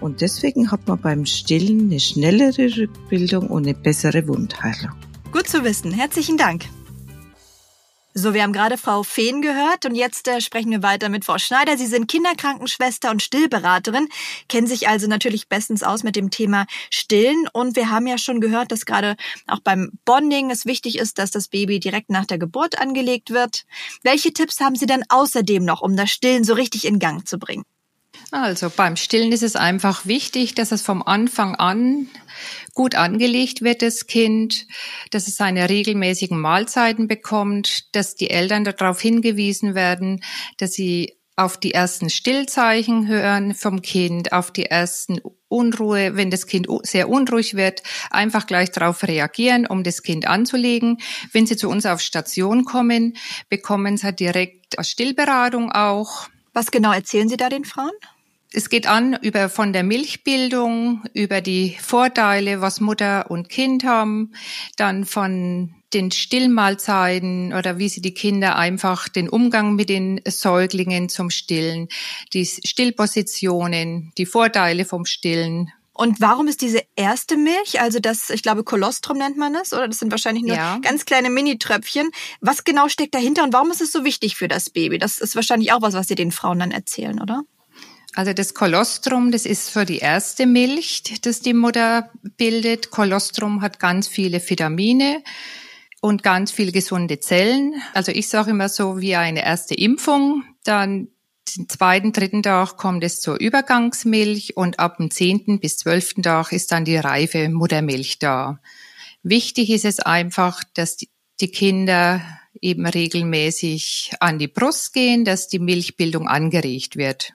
Und 0.00 0.20
deswegen 0.20 0.70
hat 0.70 0.86
man 0.86 1.00
beim 1.00 1.26
Stillen 1.26 1.90
eine 1.90 2.00
schnellere 2.00 2.76
Rückbildung 2.76 3.48
und 3.48 3.66
eine 3.66 3.74
bessere 3.74 4.26
Wundheilung. 4.26 4.92
Gut 5.30 5.48
zu 5.48 5.64
wissen. 5.64 5.92
Herzlichen 5.92 6.36
Dank. 6.36 6.64
So, 8.16 8.32
wir 8.32 8.44
haben 8.44 8.52
gerade 8.52 8.78
Frau 8.78 9.02
Fehn 9.02 9.42
gehört 9.42 9.86
und 9.86 9.96
jetzt 9.96 10.28
äh, 10.28 10.40
sprechen 10.40 10.70
wir 10.70 10.84
weiter 10.84 11.08
mit 11.08 11.24
Frau 11.24 11.36
Schneider. 11.36 11.76
Sie 11.76 11.88
sind 11.88 12.06
Kinderkrankenschwester 12.06 13.10
und 13.10 13.22
Stillberaterin, 13.22 14.08
kennen 14.48 14.68
sich 14.68 14.86
also 14.86 15.08
natürlich 15.08 15.48
bestens 15.48 15.82
aus 15.82 16.04
mit 16.04 16.14
dem 16.14 16.30
Thema 16.30 16.66
Stillen 16.90 17.48
und 17.52 17.74
wir 17.74 17.90
haben 17.90 18.06
ja 18.06 18.16
schon 18.16 18.40
gehört, 18.40 18.70
dass 18.70 18.86
gerade 18.86 19.16
auch 19.48 19.58
beim 19.58 19.90
Bonding 20.04 20.52
es 20.52 20.64
wichtig 20.64 20.96
ist, 20.96 21.18
dass 21.18 21.32
das 21.32 21.48
Baby 21.48 21.80
direkt 21.80 22.08
nach 22.08 22.24
der 22.24 22.38
Geburt 22.38 22.78
angelegt 22.80 23.30
wird. 23.30 23.64
Welche 24.04 24.32
Tipps 24.32 24.60
haben 24.60 24.76
Sie 24.76 24.86
denn 24.86 25.02
außerdem 25.08 25.64
noch, 25.64 25.80
um 25.80 25.96
das 25.96 26.10
Stillen 26.10 26.44
so 26.44 26.54
richtig 26.54 26.84
in 26.84 27.00
Gang 27.00 27.26
zu 27.26 27.36
bringen? 27.40 27.64
Also 28.30 28.70
beim 28.74 28.96
Stillen 28.96 29.32
ist 29.32 29.42
es 29.42 29.56
einfach 29.56 30.06
wichtig, 30.06 30.54
dass 30.54 30.72
es 30.72 30.82
vom 30.82 31.02
Anfang 31.02 31.54
an 31.54 32.08
gut 32.74 32.94
angelegt 32.94 33.62
wird, 33.62 33.82
das 33.82 34.06
Kind, 34.06 34.66
dass 35.10 35.28
es 35.28 35.36
seine 35.36 35.68
regelmäßigen 35.68 36.38
Mahlzeiten 36.38 37.06
bekommt, 37.06 37.94
dass 37.94 38.16
die 38.16 38.30
Eltern 38.30 38.64
darauf 38.64 39.00
hingewiesen 39.00 39.74
werden, 39.74 40.22
dass 40.58 40.72
sie 40.72 41.16
auf 41.36 41.58
die 41.58 41.74
ersten 41.74 42.10
Stillzeichen 42.10 43.08
hören 43.08 43.54
vom 43.54 43.82
Kind, 43.82 44.32
auf 44.32 44.52
die 44.52 44.66
ersten 44.66 45.20
Unruhe, 45.48 46.16
wenn 46.16 46.30
das 46.30 46.46
Kind 46.46 46.68
sehr 46.82 47.08
unruhig 47.08 47.54
wird, 47.54 47.82
einfach 48.10 48.46
gleich 48.46 48.70
darauf 48.70 49.02
reagieren, 49.02 49.66
um 49.66 49.82
das 49.82 50.02
Kind 50.02 50.28
anzulegen. 50.28 50.98
Wenn 51.32 51.46
sie 51.46 51.56
zu 51.56 51.68
uns 51.68 51.86
auf 51.86 52.00
Station 52.00 52.64
kommen, 52.64 53.16
bekommen 53.48 53.96
sie 53.96 54.12
direkt 54.12 54.76
Stillberatung 54.80 55.72
auch. 55.72 56.28
Was 56.52 56.70
genau 56.70 56.92
erzählen 56.92 57.28
Sie 57.28 57.36
da 57.36 57.48
den 57.48 57.64
Frauen? 57.64 57.90
Es 58.56 58.68
geht 58.68 58.86
an 58.86 59.18
über 59.20 59.48
von 59.48 59.72
der 59.72 59.82
Milchbildung, 59.82 61.02
über 61.12 61.40
die 61.40 61.76
Vorteile, 61.82 62.60
was 62.60 62.80
Mutter 62.80 63.28
und 63.28 63.48
Kind 63.48 63.82
haben, 63.82 64.32
dann 64.76 65.04
von 65.04 65.74
den 65.92 66.12
Stillmahlzeiten 66.12 67.52
oder 67.52 67.78
wie 67.78 67.88
sie 67.88 68.00
die 68.00 68.14
Kinder 68.14 68.54
einfach 68.54 69.08
den 69.08 69.28
Umgang 69.28 69.74
mit 69.74 69.88
den 69.88 70.20
Säuglingen 70.24 71.08
zum 71.08 71.30
Stillen, 71.30 71.88
die 72.32 72.46
Stillpositionen, 72.46 74.12
die 74.18 74.26
Vorteile 74.26 74.84
vom 74.84 75.04
Stillen. 75.04 75.72
Und 75.92 76.20
warum 76.20 76.46
ist 76.46 76.62
diese 76.62 76.82
erste 76.94 77.36
Milch, 77.36 77.80
also 77.80 77.98
das, 77.98 78.30
ich 78.30 78.42
glaube, 78.42 78.62
Kolostrum 78.62 79.18
nennt 79.18 79.36
man 79.36 79.52
das, 79.52 79.72
oder 79.72 79.88
das 79.88 79.98
sind 79.98 80.12
wahrscheinlich 80.12 80.44
nur 80.44 80.56
ja. 80.56 80.78
ganz 80.78 81.04
kleine 81.06 81.28
Mini-Tröpfchen. 81.30 82.10
Was 82.40 82.62
genau 82.62 82.88
steckt 82.88 83.16
dahinter 83.16 83.42
und 83.42 83.52
warum 83.52 83.72
ist 83.72 83.80
es 83.80 83.90
so 83.90 84.04
wichtig 84.04 84.36
für 84.36 84.46
das 84.46 84.70
Baby? 84.70 84.98
Das 84.98 85.18
ist 85.18 85.34
wahrscheinlich 85.34 85.72
auch 85.72 85.82
was, 85.82 85.94
was 85.94 86.06
Sie 86.06 86.14
den 86.14 86.30
Frauen 86.32 86.60
dann 86.60 86.70
erzählen, 86.70 87.20
oder? 87.20 87.42
Also 88.16 88.32
das 88.32 88.54
Kolostrum, 88.54 89.32
das 89.32 89.44
ist 89.44 89.70
für 89.70 89.84
die 89.84 89.98
erste 89.98 90.46
Milch, 90.46 91.02
das 91.22 91.40
die 91.40 91.52
Mutter 91.52 92.10
bildet. 92.36 92.90
Kolostrum 92.90 93.60
hat 93.60 93.80
ganz 93.80 94.06
viele 94.06 94.40
Vitamine 94.40 95.22
und 96.00 96.22
ganz 96.22 96.52
viele 96.52 96.70
gesunde 96.70 97.18
Zellen. 97.18 97.74
Also 97.92 98.12
ich 98.12 98.28
sage 98.28 98.50
immer 98.50 98.68
so 98.68 99.00
wie 99.00 99.16
eine 99.16 99.44
erste 99.44 99.74
Impfung. 99.74 100.44
Dann 100.62 101.08
den 101.56 101.68
zweiten, 101.68 102.12
dritten 102.12 102.42
Tag 102.42 102.76
kommt 102.76 103.02
es 103.02 103.20
zur 103.20 103.40
Übergangsmilch 103.40 104.56
und 104.56 104.78
ab 104.78 104.98
dem 104.98 105.10
zehnten 105.10 105.58
bis 105.58 105.76
zwölften 105.78 106.22
Tag 106.22 106.52
ist 106.52 106.70
dann 106.70 106.84
die 106.84 106.96
reife 106.96 107.48
Muttermilch 107.48 108.18
da. 108.20 108.60
Wichtig 109.22 109.70
ist 109.70 109.84
es 109.84 109.98
einfach, 110.00 110.62
dass 110.74 110.96
die 110.96 111.48
Kinder 111.48 112.20
eben 112.60 112.86
regelmäßig 112.86 114.12
an 114.20 114.38
die 114.38 114.48
Brust 114.48 114.92
gehen, 114.92 115.24
dass 115.24 115.48
die 115.48 115.58
Milchbildung 115.58 116.28
angeregt 116.28 116.96
wird. 116.96 117.34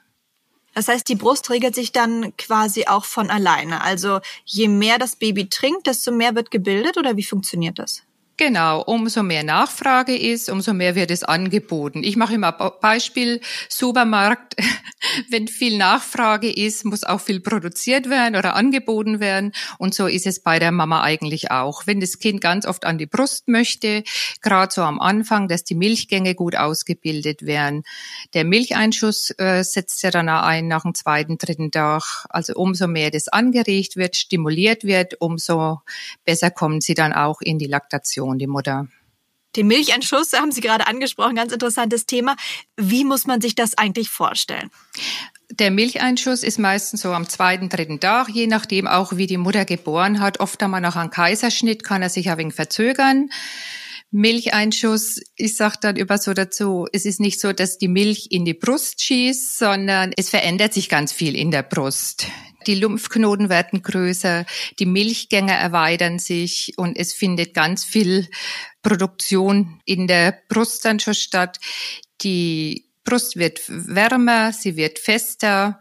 Das 0.80 0.88
heißt, 0.88 1.10
die 1.10 1.16
Brust 1.16 1.50
regelt 1.50 1.76
sich 1.76 1.92
dann 1.92 2.38
quasi 2.38 2.86
auch 2.86 3.04
von 3.04 3.30
alleine. 3.30 3.84
Also 3.84 4.22
je 4.46 4.70
mehr 4.70 4.98
das 4.98 5.18
Baby 5.18 5.50
trinkt, 5.50 5.88
desto 5.88 6.10
mehr 6.10 6.36
wird 6.36 6.52
gebildet 6.52 6.98
oder 6.98 7.18
wie 7.18 7.24
funktioniert 7.26 7.80
das? 7.80 8.04
Genau, 8.40 8.82
umso 8.84 9.22
mehr 9.22 9.44
Nachfrage 9.44 10.18
ist, 10.18 10.50
umso 10.50 10.74
mehr 10.74 10.96
wird 10.96 11.12
es 11.12 11.26
angeboten. 11.26 12.06
Ich 12.06 12.16
mache 12.16 12.36
immer 12.36 12.54
Beispiel 12.54 13.42
Supermarkt. 13.68 14.56
Wenn 15.30 15.50
viel 15.50 15.78
Nachfrage 15.78 16.50
ist, 16.50 16.86
muss 16.86 17.04
auch 17.04 17.20
viel 17.20 17.42
produziert 17.42 18.10
werden 18.10 18.38
oder 18.38 18.56
angeboten 18.56 19.20
werden. 19.20 19.52
Und 19.78 19.94
so 19.94 20.08
ist 20.08 20.26
es 20.26 20.42
bei 20.42 20.58
der 20.58 20.72
Mama 20.72 21.02
eigentlich 21.02 21.52
auch. 21.52 21.86
Wenn 21.86 22.00
das 22.00 22.20
Kind 22.20 22.40
ganz 22.40 22.66
oft 22.66 22.86
an 22.86 22.98
die 22.98 23.08
Brust 23.08 23.50
möchte, 23.50 24.04
gerade 24.42 24.74
so 24.74 24.84
am 24.84 25.02
Anfang, 25.02 25.50
dass 25.50 25.66
die 25.66 25.76
Milchgänge 25.76 26.34
gut 26.34 26.56
ausgebildet 26.56 27.46
werden. 27.46 27.84
Der 28.34 28.46
Milcheinschuss 28.46 29.32
äh, 29.38 29.64
setzt 29.64 30.02
ja 30.02 30.12
dann 30.12 30.30
auch 30.30 30.44
ein 30.44 30.70
nach 30.70 30.84
dem 30.84 30.96
zweiten, 30.96 31.38
dritten 31.38 31.72
Tag. 31.72 32.26
Also 32.30 32.54
umso 32.54 32.88
mehr 32.88 33.12
das 33.12 33.28
angeregt 33.28 33.98
wird, 33.98 34.16
stimuliert 34.16 34.86
wird, 34.86 35.20
umso 35.20 35.82
besser 36.24 36.52
kommen 36.52 36.80
sie 36.80 36.94
dann 36.94 37.12
auch 37.12 37.42
in 37.42 37.58
die 37.58 37.68
Laktation. 37.68 38.29
Situation, 38.30 38.38
die 38.38 38.48
Mutter. 38.48 38.88
Den 39.56 39.68
Milcheinschuss 39.68 40.34
haben 40.34 40.52
Sie 40.52 40.62
gerade 40.62 40.86
angesprochen, 40.86 41.36
ganz 41.36 41.52
interessantes 41.52 42.06
Thema. 42.06 42.36
Wie 42.78 43.04
muss 43.04 43.26
man 43.26 43.42
sich 43.42 43.56
das 43.56 43.78
eigentlich 43.78 44.10
vorstellen? 44.10 44.70
Der 45.52 45.72
Milcheinschuss 45.72 46.44
ist 46.44 46.60
meistens 46.60 47.02
so 47.02 47.12
am 47.12 47.28
zweiten, 47.28 47.70
dritten 47.70 48.00
Tag, 48.00 48.30
je 48.30 48.46
nachdem 48.46 48.86
auch, 48.88 49.18
wie 49.18 49.26
die 49.26 49.38
Mutter 49.38 49.66
geboren 49.66 50.20
hat. 50.20 50.40
Oft 50.40 50.62
einmal 50.62 50.82
nach 50.82 50.96
einem 50.96 51.10
Kaiserschnitt 51.10 51.84
kann 51.84 52.04
er 52.04 52.10
sich 52.10 52.30
ein 52.30 52.38
wenig 52.38 52.54
verzögern. 52.54 53.30
Milcheinschuss, 54.12 55.20
ich 55.36 55.56
sage 55.56 55.78
dann 55.82 55.96
über 55.96 56.20
so 56.20 56.34
dazu, 56.34 56.88
es 56.94 57.06
ist 57.06 57.20
nicht 57.20 57.40
so, 57.40 57.52
dass 57.52 57.80
die 57.80 57.88
Milch 57.88 58.28
in 58.30 58.46
die 58.46 58.54
Brust 58.54 59.02
schießt, 59.02 59.58
sondern 59.58 60.12
es 60.16 60.30
verändert 60.30 60.74
sich 60.74 60.90
ganz 60.90 61.12
viel 61.12 61.36
in 61.36 61.50
der 61.50 61.64
Brust. 61.64 62.28
Die 62.70 62.76
Lymphknoten 62.76 63.50
werden 63.50 63.82
größer, 63.82 64.46
die 64.78 64.86
Milchgänge 64.86 65.54
erweitern 65.54 66.20
sich 66.20 66.74
und 66.78 67.00
es 67.00 67.14
findet 67.14 67.56
ganz 67.56 67.84
viel 67.84 68.28
Produktion 68.84 69.82
in 69.86 70.06
der 70.06 70.38
Brust 70.50 70.86
dann 70.86 71.00
schon 71.00 71.16
statt. 71.16 71.60
Die 72.22 72.86
Brust 73.04 73.38
wird 73.38 73.60
wärmer, 73.68 74.54
sie 74.54 74.76
wird 74.76 75.00
fester. 75.00 75.80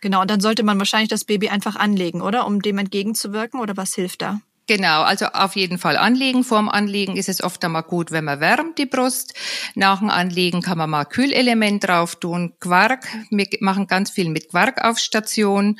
Genau, 0.00 0.22
und 0.22 0.30
dann 0.30 0.40
sollte 0.40 0.62
man 0.62 0.78
wahrscheinlich 0.78 1.10
das 1.10 1.26
Baby 1.26 1.50
einfach 1.50 1.76
anlegen, 1.76 2.22
oder? 2.22 2.46
Um 2.46 2.62
dem 2.62 2.78
entgegenzuwirken, 2.78 3.60
oder 3.60 3.76
was 3.76 3.94
hilft 3.94 4.22
da? 4.22 4.40
Genau, 4.66 5.02
also 5.02 5.26
auf 5.26 5.56
jeden 5.56 5.78
Fall 5.78 5.96
anlegen. 5.96 6.44
Vorm 6.44 6.68
Anlegen 6.68 7.16
ist 7.16 7.28
es 7.28 7.42
oft 7.42 7.62
einmal 7.64 7.82
gut, 7.82 8.12
wenn 8.12 8.24
man 8.24 8.38
wärmt 8.38 8.78
die 8.78 8.86
Brust. 8.86 9.34
Nach 9.74 9.98
dem 9.98 10.08
Anlegen 10.08 10.62
kann 10.62 10.78
man 10.78 10.88
mal 10.88 11.04
Kühlelement 11.04 11.82
drauf 11.82 12.14
tun. 12.14 12.54
Quark, 12.60 13.08
wir 13.30 13.48
machen 13.58 13.88
ganz 13.88 14.10
viel 14.10 14.30
mit 14.30 14.48
Quark 14.48 14.84
auf 14.84 14.98
Station 14.98 15.76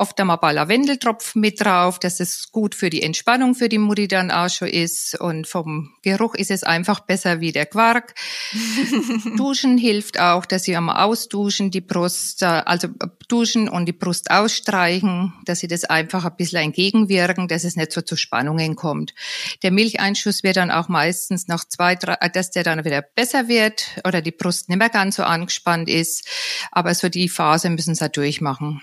oft 0.00 0.18
einmal 0.18 0.36
ein 0.36 0.40
paar 0.40 0.52
Lavendeltropfen 0.54 1.40
mit 1.40 1.60
drauf, 1.60 1.98
dass 1.98 2.20
es 2.20 2.50
gut 2.50 2.74
für 2.74 2.88
die 2.88 3.02
Entspannung 3.02 3.54
für 3.54 3.68
die 3.68 3.78
Mutti 3.78 4.08
dann 4.08 4.30
auch 4.30 4.48
schon 4.48 4.68
ist. 4.68 5.20
Und 5.20 5.46
vom 5.46 5.94
Geruch 6.02 6.34
ist 6.34 6.50
es 6.50 6.64
einfach 6.64 7.00
besser 7.00 7.40
wie 7.40 7.52
der 7.52 7.66
Quark. 7.66 8.14
duschen 9.36 9.76
hilft 9.76 10.18
auch, 10.18 10.46
dass 10.46 10.64
sie 10.64 10.76
einmal 10.76 11.04
ausduschen, 11.04 11.70
die 11.70 11.82
Brust, 11.82 12.42
äh, 12.42 12.46
also 12.46 12.88
duschen 13.28 13.68
und 13.68 13.86
die 13.86 13.92
Brust 13.92 14.30
ausstreichen, 14.30 15.34
dass 15.44 15.60
sie 15.60 15.68
das 15.68 15.84
einfach 15.84 16.24
ein 16.24 16.36
bisschen 16.36 16.62
entgegenwirken, 16.62 17.46
dass 17.46 17.64
es 17.64 17.76
nicht 17.76 17.92
so 17.92 18.00
zu 18.00 18.16
Spannungen 18.16 18.76
kommt. 18.76 19.14
Der 19.62 19.70
Milcheinschuss 19.70 20.42
wird 20.42 20.56
dann 20.56 20.70
auch 20.70 20.88
meistens 20.88 21.46
nach 21.46 21.64
zwei, 21.66 21.94
drei, 21.94 22.14
äh, 22.20 22.30
dass 22.30 22.50
der 22.50 22.64
dann 22.64 22.84
wieder 22.84 23.02
besser 23.02 23.48
wird 23.48 24.00
oder 24.04 24.22
die 24.22 24.32
Brust 24.32 24.70
nicht 24.70 24.78
mehr 24.78 24.88
ganz 24.88 25.16
so 25.16 25.24
angespannt 25.24 25.90
ist. 25.90 26.26
Aber 26.72 26.94
so 26.94 27.10
die 27.10 27.28
Phase 27.28 27.68
müssen 27.68 27.94
sie 27.94 28.08
durchmachen. 28.08 28.80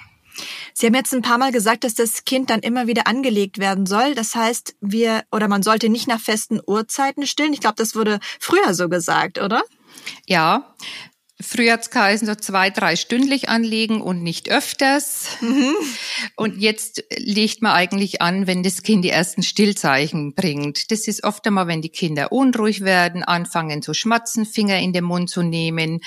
Sie 0.73 0.85
haben 0.85 0.95
jetzt 0.95 1.13
ein 1.13 1.21
paar 1.21 1.37
Mal 1.37 1.51
gesagt, 1.51 1.83
dass 1.83 1.93
das 1.93 2.25
Kind 2.25 2.49
dann 2.49 2.59
immer 2.59 2.87
wieder 2.87 3.07
angelegt 3.07 3.57
werden 3.57 3.85
soll. 3.85 4.15
Das 4.15 4.35
heißt, 4.35 4.75
wir 4.81 5.23
oder 5.31 5.47
man 5.47 5.63
sollte 5.63 5.89
nicht 5.89 6.07
nach 6.07 6.19
festen 6.19 6.59
Uhrzeiten 6.65 7.25
stillen. 7.25 7.53
Ich 7.53 7.61
glaube, 7.61 7.75
das 7.77 7.95
wurde 7.95 8.19
früher 8.39 8.73
so 8.73 8.89
gesagt, 8.89 9.39
oder? 9.39 9.63
Ja, 10.25 10.73
Früher 11.39 11.73
hat's 11.73 11.91
geheißen, 11.91 12.25
so 12.25 12.33
zwei, 12.33 12.71
drei 12.71 12.95
stündlich 12.95 13.47
anlegen 13.47 14.01
und 14.01 14.23
nicht 14.23 14.49
öfters. 14.49 15.27
Mhm. 15.39 15.75
Und 16.35 16.57
jetzt 16.57 17.03
legt 17.15 17.61
man 17.61 17.73
eigentlich 17.73 18.23
an, 18.23 18.47
wenn 18.47 18.63
das 18.63 18.81
Kind 18.81 19.05
die 19.05 19.11
ersten 19.11 19.43
Stillzeichen 19.43 20.33
bringt. 20.33 20.89
Das 20.89 21.07
ist 21.07 21.23
oft 21.23 21.45
einmal, 21.45 21.67
wenn 21.67 21.83
die 21.83 21.89
Kinder 21.89 22.31
unruhig 22.31 22.81
werden, 22.81 23.23
anfangen 23.23 23.83
zu 23.83 23.93
schmatzen, 23.93 24.47
Finger 24.47 24.79
in 24.79 24.93
den 24.93 25.03
Mund 25.03 25.29
zu 25.29 25.43
nehmen. 25.43 26.01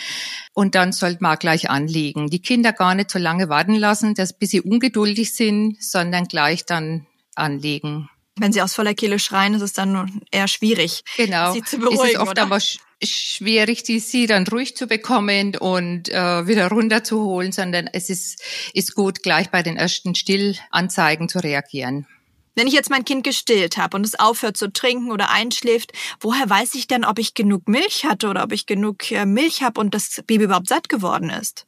Und 0.53 0.75
dann 0.75 0.91
sollte 0.91 1.23
man 1.23 1.39
gleich 1.39 1.71
anlegen. 1.71 2.29
Die 2.29 2.43
Kinder 2.43 2.73
gar 2.73 2.97
nicht 2.97 3.11
so 3.11 3.21
lange 3.21 3.49
warten 3.49 3.75
lassen, 3.75 4.15
dass 4.15 4.37
bis 4.37 4.51
sie 4.51 4.61
ungeduldig 4.61 5.33
sind, 5.33 5.81
sondern 5.81 6.25
gleich 6.25 6.67
dann 6.67 7.07
anlegen. 7.37 8.11
Wenn 8.37 8.53
sie 8.53 8.63
aus 8.63 8.75
voller 8.75 8.95
Kehle 8.95 9.21
schreien, 9.21 9.55
ist 9.55 9.63
es 9.63 9.75
dann 9.75 10.23
eher 10.33 10.49
schwierig, 10.49 11.03
genau. 11.17 11.53
sie 11.53 11.63
zu 11.63 11.79
beruhigen. 11.79 12.05
Ist 12.05 12.15
es 12.15 12.19
oft 12.19 12.31
oder? 12.33 12.43
einmal 12.43 12.61
schwierig, 13.02 13.83
die 13.83 14.00
sie 14.00 14.26
dann 14.26 14.47
ruhig 14.47 14.76
zu 14.76 14.87
bekommen 14.87 15.57
und 15.57 16.09
äh, 16.09 16.46
wieder 16.46 16.68
runterzuholen, 16.68 17.53
sondern 17.53 17.88
es 17.92 18.11
ist, 18.11 18.42
ist 18.75 18.94
gut, 18.94 19.22
gleich 19.22 19.51
bei 19.51 19.62
den 19.62 19.77
ersten 19.77 20.14
Stillanzeigen 20.14 21.29
zu 21.29 21.38
reagieren. 21.38 22.07
Wenn 22.57 22.66
ich 22.66 22.75
jetzt 22.75 22.90
mein 22.90 23.05
Kind 23.05 23.25
gestillt 23.25 23.77
habe 23.79 23.96
und 23.96 24.05
es 24.05 24.18
aufhört 24.18 24.57
zu 24.57 24.72
trinken 24.72 25.12
oder 25.12 25.31
einschläft, 25.31 25.92
woher 26.20 26.51
weiß 26.51 26.75
ich 26.75 26.88
denn, 26.88 27.05
ob 27.05 27.18
ich 27.18 27.35
genug 27.35 27.68
Milch 27.68 28.05
hatte 28.05 28.29
oder 28.29 28.42
ob 28.42 28.53
ich 28.53 28.66
genug 28.66 29.11
äh, 29.12 29.25
Milch 29.25 29.62
habe 29.62 29.81
und 29.81 29.94
das 29.94 30.22
Baby 30.27 30.44
überhaupt 30.44 30.68
satt 30.68 30.88
geworden 30.88 31.31
ist? 31.31 31.66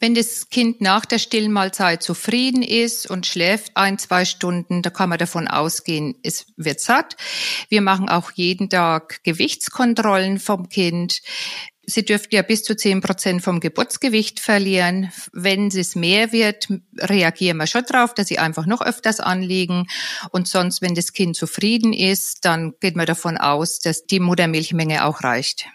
Wenn 0.00 0.14
das 0.14 0.48
Kind 0.48 0.80
nach 0.80 1.04
der 1.04 1.18
Stillmahlzeit 1.18 2.02
zufrieden 2.02 2.62
ist 2.62 3.10
und 3.10 3.26
schläft 3.26 3.76
ein, 3.76 3.98
zwei 3.98 4.24
Stunden, 4.24 4.82
da 4.82 4.90
kann 4.90 5.08
man 5.08 5.18
davon 5.18 5.48
ausgehen, 5.48 6.16
es 6.22 6.46
wird 6.56 6.80
satt. 6.80 7.16
Wir 7.68 7.82
machen 7.82 8.08
auch 8.08 8.30
jeden 8.32 8.70
Tag 8.70 9.24
Gewichtskontrollen 9.24 10.38
vom 10.38 10.68
Kind. 10.68 11.20
Sie 11.90 12.04
dürfte 12.04 12.36
ja 12.36 12.42
bis 12.42 12.64
zu 12.64 12.76
zehn 12.76 13.00
Prozent 13.00 13.42
vom 13.42 13.60
Geburtsgewicht 13.60 14.40
verlieren. 14.40 15.10
Wenn 15.32 15.68
es 15.68 15.96
mehr 15.96 16.32
wird, 16.32 16.68
reagieren 16.98 17.56
wir 17.56 17.66
schon 17.66 17.84
drauf, 17.84 18.12
dass 18.12 18.28
sie 18.28 18.38
einfach 18.38 18.66
noch 18.66 18.82
öfters 18.82 19.20
anlegen. 19.20 19.86
Und 20.30 20.46
sonst, 20.46 20.82
wenn 20.82 20.94
das 20.94 21.14
Kind 21.14 21.34
zufrieden 21.34 21.94
ist, 21.94 22.44
dann 22.44 22.74
geht 22.80 22.94
man 22.94 23.06
davon 23.06 23.38
aus, 23.38 23.78
dass 23.78 24.04
die 24.04 24.20
Muttermilchmenge 24.20 25.06
auch 25.06 25.24
reicht. 25.24 25.66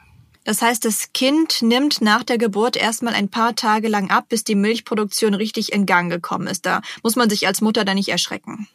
Das 0.44 0.62
heißt, 0.62 0.84
das 0.86 1.14
Kind 1.14 1.62
nimmt 1.62 2.02
nach 2.02 2.24
der 2.24 2.38
Geburt 2.38 2.76
erstmal 2.76 3.14
ein 3.14 3.30
paar 3.30 3.56
Tage 3.56 3.88
lang 3.88 4.10
ab, 4.10 4.26
bis 4.30 4.44
die 4.44 4.56
Milchproduktion 4.56 5.34
richtig 5.34 5.72
in 5.72 5.86
Gang 5.86 6.12
gekommen 6.12 6.48
ist. 6.48 6.66
Da 6.66 6.82
muss 7.02 7.16
man 7.16 7.30
sich 7.30 7.48
als 7.48 7.62
Mutter 7.62 7.86
da 7.86 7.94
nicht 7.94 8.10
erschrecken. 8.10 8.68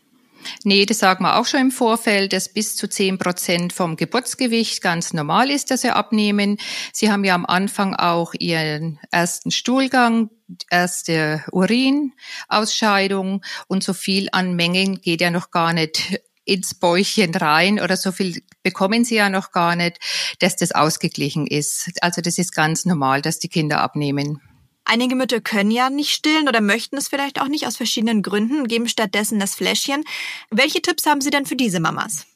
Nee, 0.65 0.87
das 0.87 1.01
sagen 1.01 1.25
wir 1.25 1.37
auch 1.37 1.47
schon 1.47 1.61
im 1.61 1.71
Vorfeld, 1.71 2.33
dass 2.33 2.49
bis 2.49 2.77
zu 2.77 2.89
zehn 2.89 3.19
Prozent 3.19 3.73
vom 3.73 3.97
Geburtsgewicht 3.97 4.81
ganz 4.81 5.13
normal 5.13 5.51
ist, 5.51 5.71
dass 5.71 5.83
sie 5.83 5.95
abnehmen. 5.95 6.59
Sie 6.93 7.11
haben 7.11 7.25
ja 7.25 7.35
am 7.35 7.45
Anfang 7.45 7.95
auch 7.95 8.35
ihren 8.39 8.99
ersten 9.11 9.51
Stuhlgang, 9.51 10.31
erste 10.71 11.45
Urinausscheidung 11.53 13.43
und 13.67 13.83
so 13.83 13.93
viel 13.93 14.29
an 14.33 14.55
Mengen 14.55 15.01
geht 15.01 15.21
ja 15.21 15.31
noch 15.31 15.51
gar 15.51 15.73
nicht 15.73 16.21
ins 16.49 16.75
Bäuchchen 16.75 17.35
rein 17.35 17.81
oder 17.81 17.97
so 17.97 18.13
viel 18.13 18.43
bekommen 18.63 19.05
sie 19.05 19.17
ja 19.17 19.31
noch 19.31 19.53
gar 19.53 19.77
nicht, 19.77 19.99
dass 20.41 20.57
das 20.57 20.73
ausgeglichen 20.73 21.47
ist. 21.47 21.91
Also 22.01 22.21
das 22.21 22.39
ist 22.39 22.55
ganz 22.55 22.85
normal, 22.85 23.23
dass 23.23 23.39
die 23.39 23.49
Kinder 23.49 23.81
abnehmen. 23.81 24.41
Einige 24.85 25.17
Mütter 25.17 25.43
können 25.43 25.71
ja 25.71 25.91
nicht 25.91 26.11
stillen 26.11 26.49
oder 26.49 26.63
möchten 26.63 26.97
es 26.97 27.09
vielleicht 27.09 27.41
auch 27.43 27.49
nicht 27.49 27.67
aus 27.67 27.77
verschiedenen 27.77 28.23
Gründen, 28.23 28.67
geben 28.67 28.89
stattdessen 28.89 29.39
das 29.39 29.55
Fläschchen. 29.55 30.03
Welche 30.51 30.81
Tipps 30.81 31.05
haben 31.05 31.21
Sie 31.21 31.31
denn 31.31 31.45
für 31.45 31.57
diese 31.57 31.79
Mamas? 31.79 32.27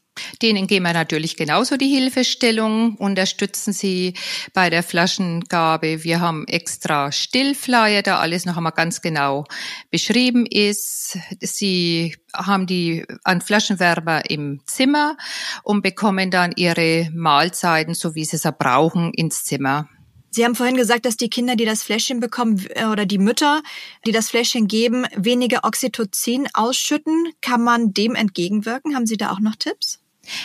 Denen 0.42 0.66
geben 0.66 0.84
wir 0.84 0.92
natürlich 0.92 1.36
genauso 1.36 1.76
die 1.76 1.88
Hilfestellung, 1.88 2.96
unterstützen 2.96 3.72
sie 3.72 4.14
bei 4.52 4.70
der 4.70 4.82
Flaschengabe. 4.82 6.04
Wir 6.04 6.20
haben 6.20 6.46
extra 6.48 7.12
Stillflyer, 7.12 8.02
da 8.02 8.18
alles 8.18 8.44
noch 8.44 8.56
einmal 8.56 8.72
ganz 8.72 9.00
genau 9.00 9.44
beschrieben 9.90 10.44
ist. 10.46 11.18
Sie 11.40 12.14
haben 12.34 12.66
die 12.66 13.04
an 13.24 13.40
Flaschenwärmer 13.40 14.28
im 14.30 14.60
Zimmer 14.66 15.16
und 15.62 15.82
bekommen 15.82 16.30
dann 16.30 16.52
ihre 16.56 17.10
Mahlzeiten, 17.14 17.94
so 17.94 18.14
wie 18.14 18.24
sie 18.24 18.36
es 18.36 18.48
brauchen, 18.58 19.12
ins 19.14 19.44
Zimmer. 19.44 19.88
Sie 20.34 20.46
haben 20.46 20.54
vorhin 20.54 20.76
gesagt, 20.76 21.04
dass 21.04 21.18
die 21.18 21.28
Kinder, 21.28 21.56
die 21.56 21.66
das 21.66 21.82
Fläschchen 21.82 22.18
bekommen, 22.18 22.64
äh, 22.70 22.86
oder 22.86 23.04
die 23.04 23.18
Mütter, 23.18 23.62
die 24.06 24.12
das 24.12 24.30
Fläschchen 24.30 24.66
geben, 24.66 25.04
weniger 25.14 25.60
Oxytocin 25.64 26.48
ausschütten. 26.54 27.32
Kann 27.42 27.62
man 27.62 27.92
dem 27.92 28.14
entgegenwirken? 28.14 28.94
Haben 28.94 29.06
Sie 29.06 29.18
da 29.18 29.30
auch 29.30 29.40
noch 29.40 29.56
Tipps? 29.56 30.01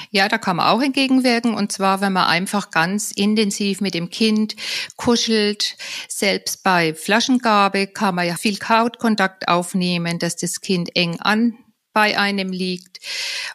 Ja, 0.10 0.28
da 0.28 0.38
kann 0.38 0.58
man 0.58 0.68
auch 0.68 0.82
entgegenwirken. 0.82 1.54
Und 1.54 1.72
zwar, 1.72 2.02
wenn 2.02 2.14
man 2.14 2.28
einfach 2.28 2.72
ganz 2.72 3.12
intensiv 3.12 3.82
mit 3.82 3.94
dem 3.94 4.10
Kind 4.10 4.56
kuschelt. 4.96 5.78
Selbst 6.08 6.64
bei 6.64 6.94
Flaschengabe 6.94 7.88
kann 7.88 8.16
man 8.16 8.28
ja 8.28 8.36
viel 8.36 8.58
Hautkontakt 8.58 9.48
aufnehmen, 9.48 10.20
dass 10.20 10.36
das 10.36 10.62
Kind 10.62 10.96
eng 10.96 11.20
an 11.20 11.58
bei 11.94 12.18
einem 12.18 12.52
liegt 12.52 13.00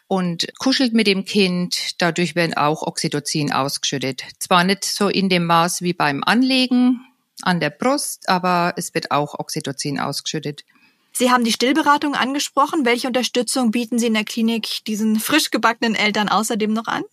und 0.07 0.47
kuschelt 0.59 0.93
mit 0.93 1.07
dem 1.07 1.23
Kind. 1.23 2.01
Dadurch 2.01 2.35
werden 2.35 2.53
auch 2.55 2.81
Oxytocin 2.81 3.53
ausgeschüttet. 3.53 4.23
Zwar 4.39 4.65
nicht 4.65 4.83
so 4.83 5.07
in 5.07 5.29
dem 5.29 5.45
Maß 5.45 5.81
wie 5.81 5.93
beim 5.93 6.23
Anlegen 6.25 7.05
an 7.41 7.59
der 7.59 7.69
Brust, 7.69 8.27
aber 8.27 8.73
es 8.75 8.93
wird 8.93 9.11
auch 9.11 9.39
Oxytocin 9.39 9.99
ausgeschüttet. 9.99 10.65
Sie 11.15 11.29
haben 11.29 11.43
die 11.43 11.51
Stillberatung 11.51 12.15
angesprochen. 12.15 12.85
Welche 12.85 13.07
Unterstützung 13.07 13.71
bieten 13.71 13.99
Sie 13.99 14.07
in 14.07 14.15
der 14.15 14.25
Klinik 14.25 14.83
diesen 14.85 15.19
frisch 15.19 15.51
gebackenen 15.51 15.95
Eltern 15.95 16.27
außerdem 16.27 16.73
noch 16.73 16.87
an? 16.87 17.03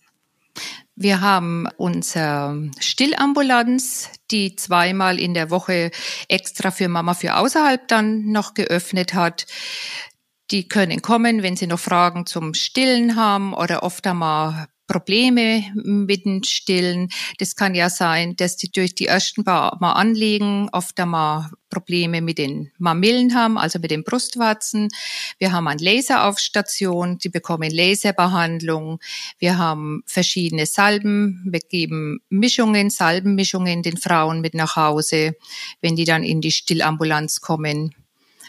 Wir 0.95 1.21
haben 1.21 1.67
unsere 1.77 2.69
Stillambulanz, 2.79 4.09
die 4.29 4.55
zweimal 4.55 5.19
in 5.19 5.33
der 5.33 5.49
Woche 5.49 5.91
extra 6.27 6.71
für 6.71 6.89
Mama 6.89 7.13
für 7.13 7.35
außerhalb 7.37 7.87
dann 7.87 8.31
noch 8.31 8.53
geöffnet 8.53 9.13
hat. 9.13 9.45
Die 10.51 10.67
können 10.67 11.01
kommen, 11.01 11.43
wenn 11.43 11.55
sie 11.55 11.67
noch 11.67 11.79
Fragen 11.79 12.25
zum 12.25 12.53
Stillen 12.53 13.15
haben 13.15 13.53
oder 13.53 13.83
oft 13.83 14.05
einmal 14.05 14.67
Probleme 14.91 15.63
mit 15.73 16.25
dem 16.25 16.43
Stillen. 16.43 17.07
Das 17.37 17.55
kann 17.55 17.75
ja 17.75 17.89
sein, 17.89 18.35
dass 18.35 18.57
die 18.57 18.69
durch 18.69 18.93
die 18.93 19.05
ersten 19.05 19.45
paar 19.45 19.77
Mal 19.79 19.93
anlegen, 19.93 20.67
oft 20.73 20.99
einmal 20.99 21.49
Probleme 21.69 22.19
mit 22.19 22.37
den 22.37 22.71
Mamillen 22.77 23.33
haben, 23.33 23.57
also 23.57 23.79
mit 23.79 23.89
den 23.91 24.03
Brustwarzen. 24.03 24.89
Wir 25.39 25.53
haben 25.53 25.69
eine 25.69 25.81
Laseraufstation, 25.81 27.19
die 27.19 27.29
bekommen 27.29 27.71
Laserbehandlung. 27.71 28.99
Wir 29.39 29.57
haben 29.57 30.03
verschiedene 30.05 30.65
Salben. 30.65 31.41
Wir 31.45 31.61
geben 31.61 32.19
Mischungen, 32.27 32.89
Salbenmischungen 32.89 33.83
den 33.83 33.95
Frauen 33.95 34.41
mit 34.41 34.53
nach 34.53 34.75
Hause, 34.75 35.37
wenn 35.79 35.95
die 35.95 36.05
dann 36.05 36.23
in 36.23 36.41
die 36.41 36.51
Stillambulanz 36.51 37.39
kommen. 37.39 37.95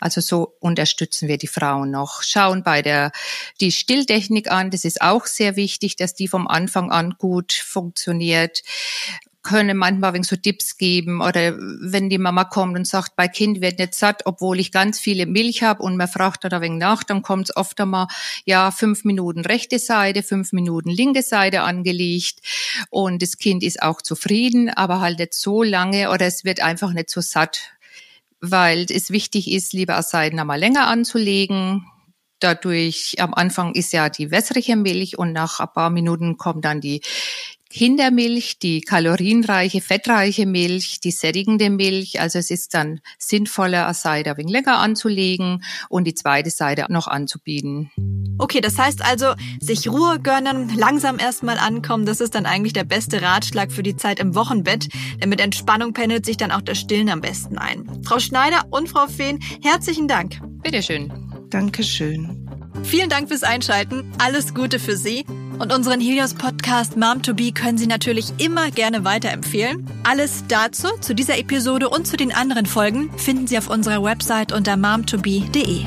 Also 0.02 0.20
so 0.20 0.56
unterstützen 0.60 1.28
wir 1.28 1.38
die 1.38 1.46
Frauen 1.46 1.90
noch. 1.90 2.22
Schauen 2.22 2.62
bei 2.62 2.82
der 2.82 3.12
die 3.60 3.72
Stilltechnik 3.72 4.50
an. 4.50 4.70
Das 4.70 4.84
ist 4.84 5.00
auch 5.00 5.26
sehr 5.26 5.56
wichtig, 5.56 5.96
dass 5.96 6.14
die 6.14 6.28
vom 6.28 6.48
Anfang 6.48 6.90
an 6.90 7.14
gut 7.18 7.52
funktioniert 7.52 8.62
können 9.42 9.76
manchmal 9.76 10.14
wegen 10.14 10.24
so 10.24 10.36
Tipps 10.36 10.76
geben 10.76 11.20
oder 11.20 11.56
wenn 11.58 12.08
die 12.08 12.18
Mama 12.18 12.44
kommt 12.44 12.76
und 12.76 12.86
sagt, 12.86 13.16
bei 13.16 13.26
Kind 13.26 13.60
wird 13.60 13.78
nicht 13.78 13.94
satt, 13.94 14.22
obwohl 14.24 14.60
ich 14.60 14.70
ganz 14.70 15.00
viele 15.00 15.26
Milch 15.26 15.62
habe 15.62 15.82
und 15.82 15.96
man 15.96 16.08
fragt 16.08 16.44
da 16.44 16.60
wegen 16.60 16.78
nach, 16.78 17.02
dann 17.02 17.22
kommt 17.22 17.50
es 17.50 17.56
oft 17.56 17.80
einmal, 17.80 18.06
ja, 18.44 18.70
fünf 18.70 19.04
Minuten 19.04 19.40
rechte 19.40 19.78
Seite, 19.78 20.22
fünf 20.22 20.52
Minuten 20.52 20.90
linke 20.90 21.22
Seite 21.22 21.62
angelegt 21.62 22.40
und 22.90 23.20
das 23.20 23.36
Kind 23.36 23.62
ist 23.64 23.82
auch 23.82 24.00
zufrieden, 24.00 24.70
aber 24.70 25.00
halt 25.00 25.18
nicht 25.18 25.34
so 25.34 25.62
lange 25.62 26.10
oder 26.10 26.26
es 26.26 26.44
wird 26.44 26.62
einfach 26.62 26.92
nicht 26.92 27.10
so 27.10 27.20
satt 27.20 27.72
weil 28.42 28.86
es 28.90 29.10
wichtig 29.10 29.50
ist, 29.50 29.72
lieber 29.72 30.02
Seiden 30.02 30.38
einmal 30.38 30.58
länger 30.58 30.88
anzulegen. 30.88 31.86
Dadurch, 32.40 33.14
am 33.18 33.32
Anfang 33.32 33.72
ist 33.74 33.92
ja 33.92 34.08
die 34.08 34.32
wässrige 34.32 34.74
Milch 34.74 35.16
und 35.16 35.32
nach 35.32 35.60
ein 35.60 35.72
paar 35.72 35.90
Minuten 35.90 36.36
kommt 36.36 36.64
dann 36.64 36.80
die 36.80 37.00
Kindermilch, 37.70 38.58
die 38.58 38.80
kalorienreiche, 38.82 39.80
fettreiche 39.80 40.44
Milch, 40.44 41.00
die 41.00 41.12
sättigende 41.12 41.70
Milch. 41.70 42.20
Also 42.20 42.40
es 42.40 42.50
ist 42.50 42.74
dann 42.74 43.00
sinnvoller, 43.18 43.84
eine 43.86 43.94
Seite 43.94 44.30
ein 44.30 44.36
wenig 44.36 44.52
länger 44.52 44.78
anzulegen 44.78 45.64
und 45.88 46.04
die 46.04 46.14
zweite 46.14 46.50
Seite 46.50 46.86
noch 46.90 47.06
anzubieten. 47.06 47.90
Okay, 48.38 48.60
das 48.60 48.78
heißt 48.78 49.04
also, 49.04 49.34
sich 49.60 49.88
Ruhe 49.88 50.18
gönnen, 50.20 50.74
langsam 50.76 51.18
erstmal 51.18 51.58
ankommen, 51.58 52.06
das 52.06 52.20
ist 52.20 52.34
dann 52.34 52.46
eigentlich 52.46 52.72
der 52.72 52.84
beste 52.84 53.22
Ratschlag 53.22 53.70
für 53.72 53.82
die 53.82 53.96
Zeit 53.96 54.18
im 54.18 54.34
Wochenbett. 54.34 54.88
Denn 55.20 55.28
mit 55.28 55.40
Entspannung 55.40 55.92
pendelt 55.92 56.26
sich 56.26 56.36
dann 56.36 56.50
auch 56.50 56.62
das 56.62 56.78
Stillen 56.78 57.08
am 57.08 57.20
besten 57.20 57.58
ein. 57.58 57.84
Frau 58.04 58.18
Schneider 58.18 58.62
und 58.70 58.88
Frau 58.88 59.06
Fehn, 59.06 59.38
herzlichen 59.62 60.08
Dank. 60.08 60.40
Bitteschön. 60.62 61.12
Dankeschön. 61.50 62.48
Vielen 62.82 63.10
Dank 63.10 63.28
fürs 63.28 63.42
Einschalten. 63.42 64.10
Alles 64.18 64.54
Gute 64.54 64.78
für 64.78 64.96
Sie. 64.96 65.24
Und 65.58 65.72
unseren 65.72 66.00
Helios 66.00 66.34
Podcast 66.34 66.96
Mom 66.96 67.22
to 67.22 67.34
Be 67.34 67.52
können 67.52 67.78
Sie 67.78 67.86
natürlich 67.86 68.32
immer 68.38 68.70
gerne 68.70 69.04
weiterempfehlen. 69.04 69.86
Alles 70.02 70.44
dazu, 70.48 70.88
zu 71.00 71.14
dieser 71.14 71.38
Episode 71.38 71.88
und 71.88 72.06
zu 72.06 72.16
den 72.16 72.32
anderen 72.32 72.66
Folgen 72.66 73.16
finden 73.18 73.46
Sie 73.46 73.58
auf 73.58 73.68
unserer 73.68 74.02
Website 74.02 74.52
unter 74.52 74.76
momtobe.de. 74.76 75.84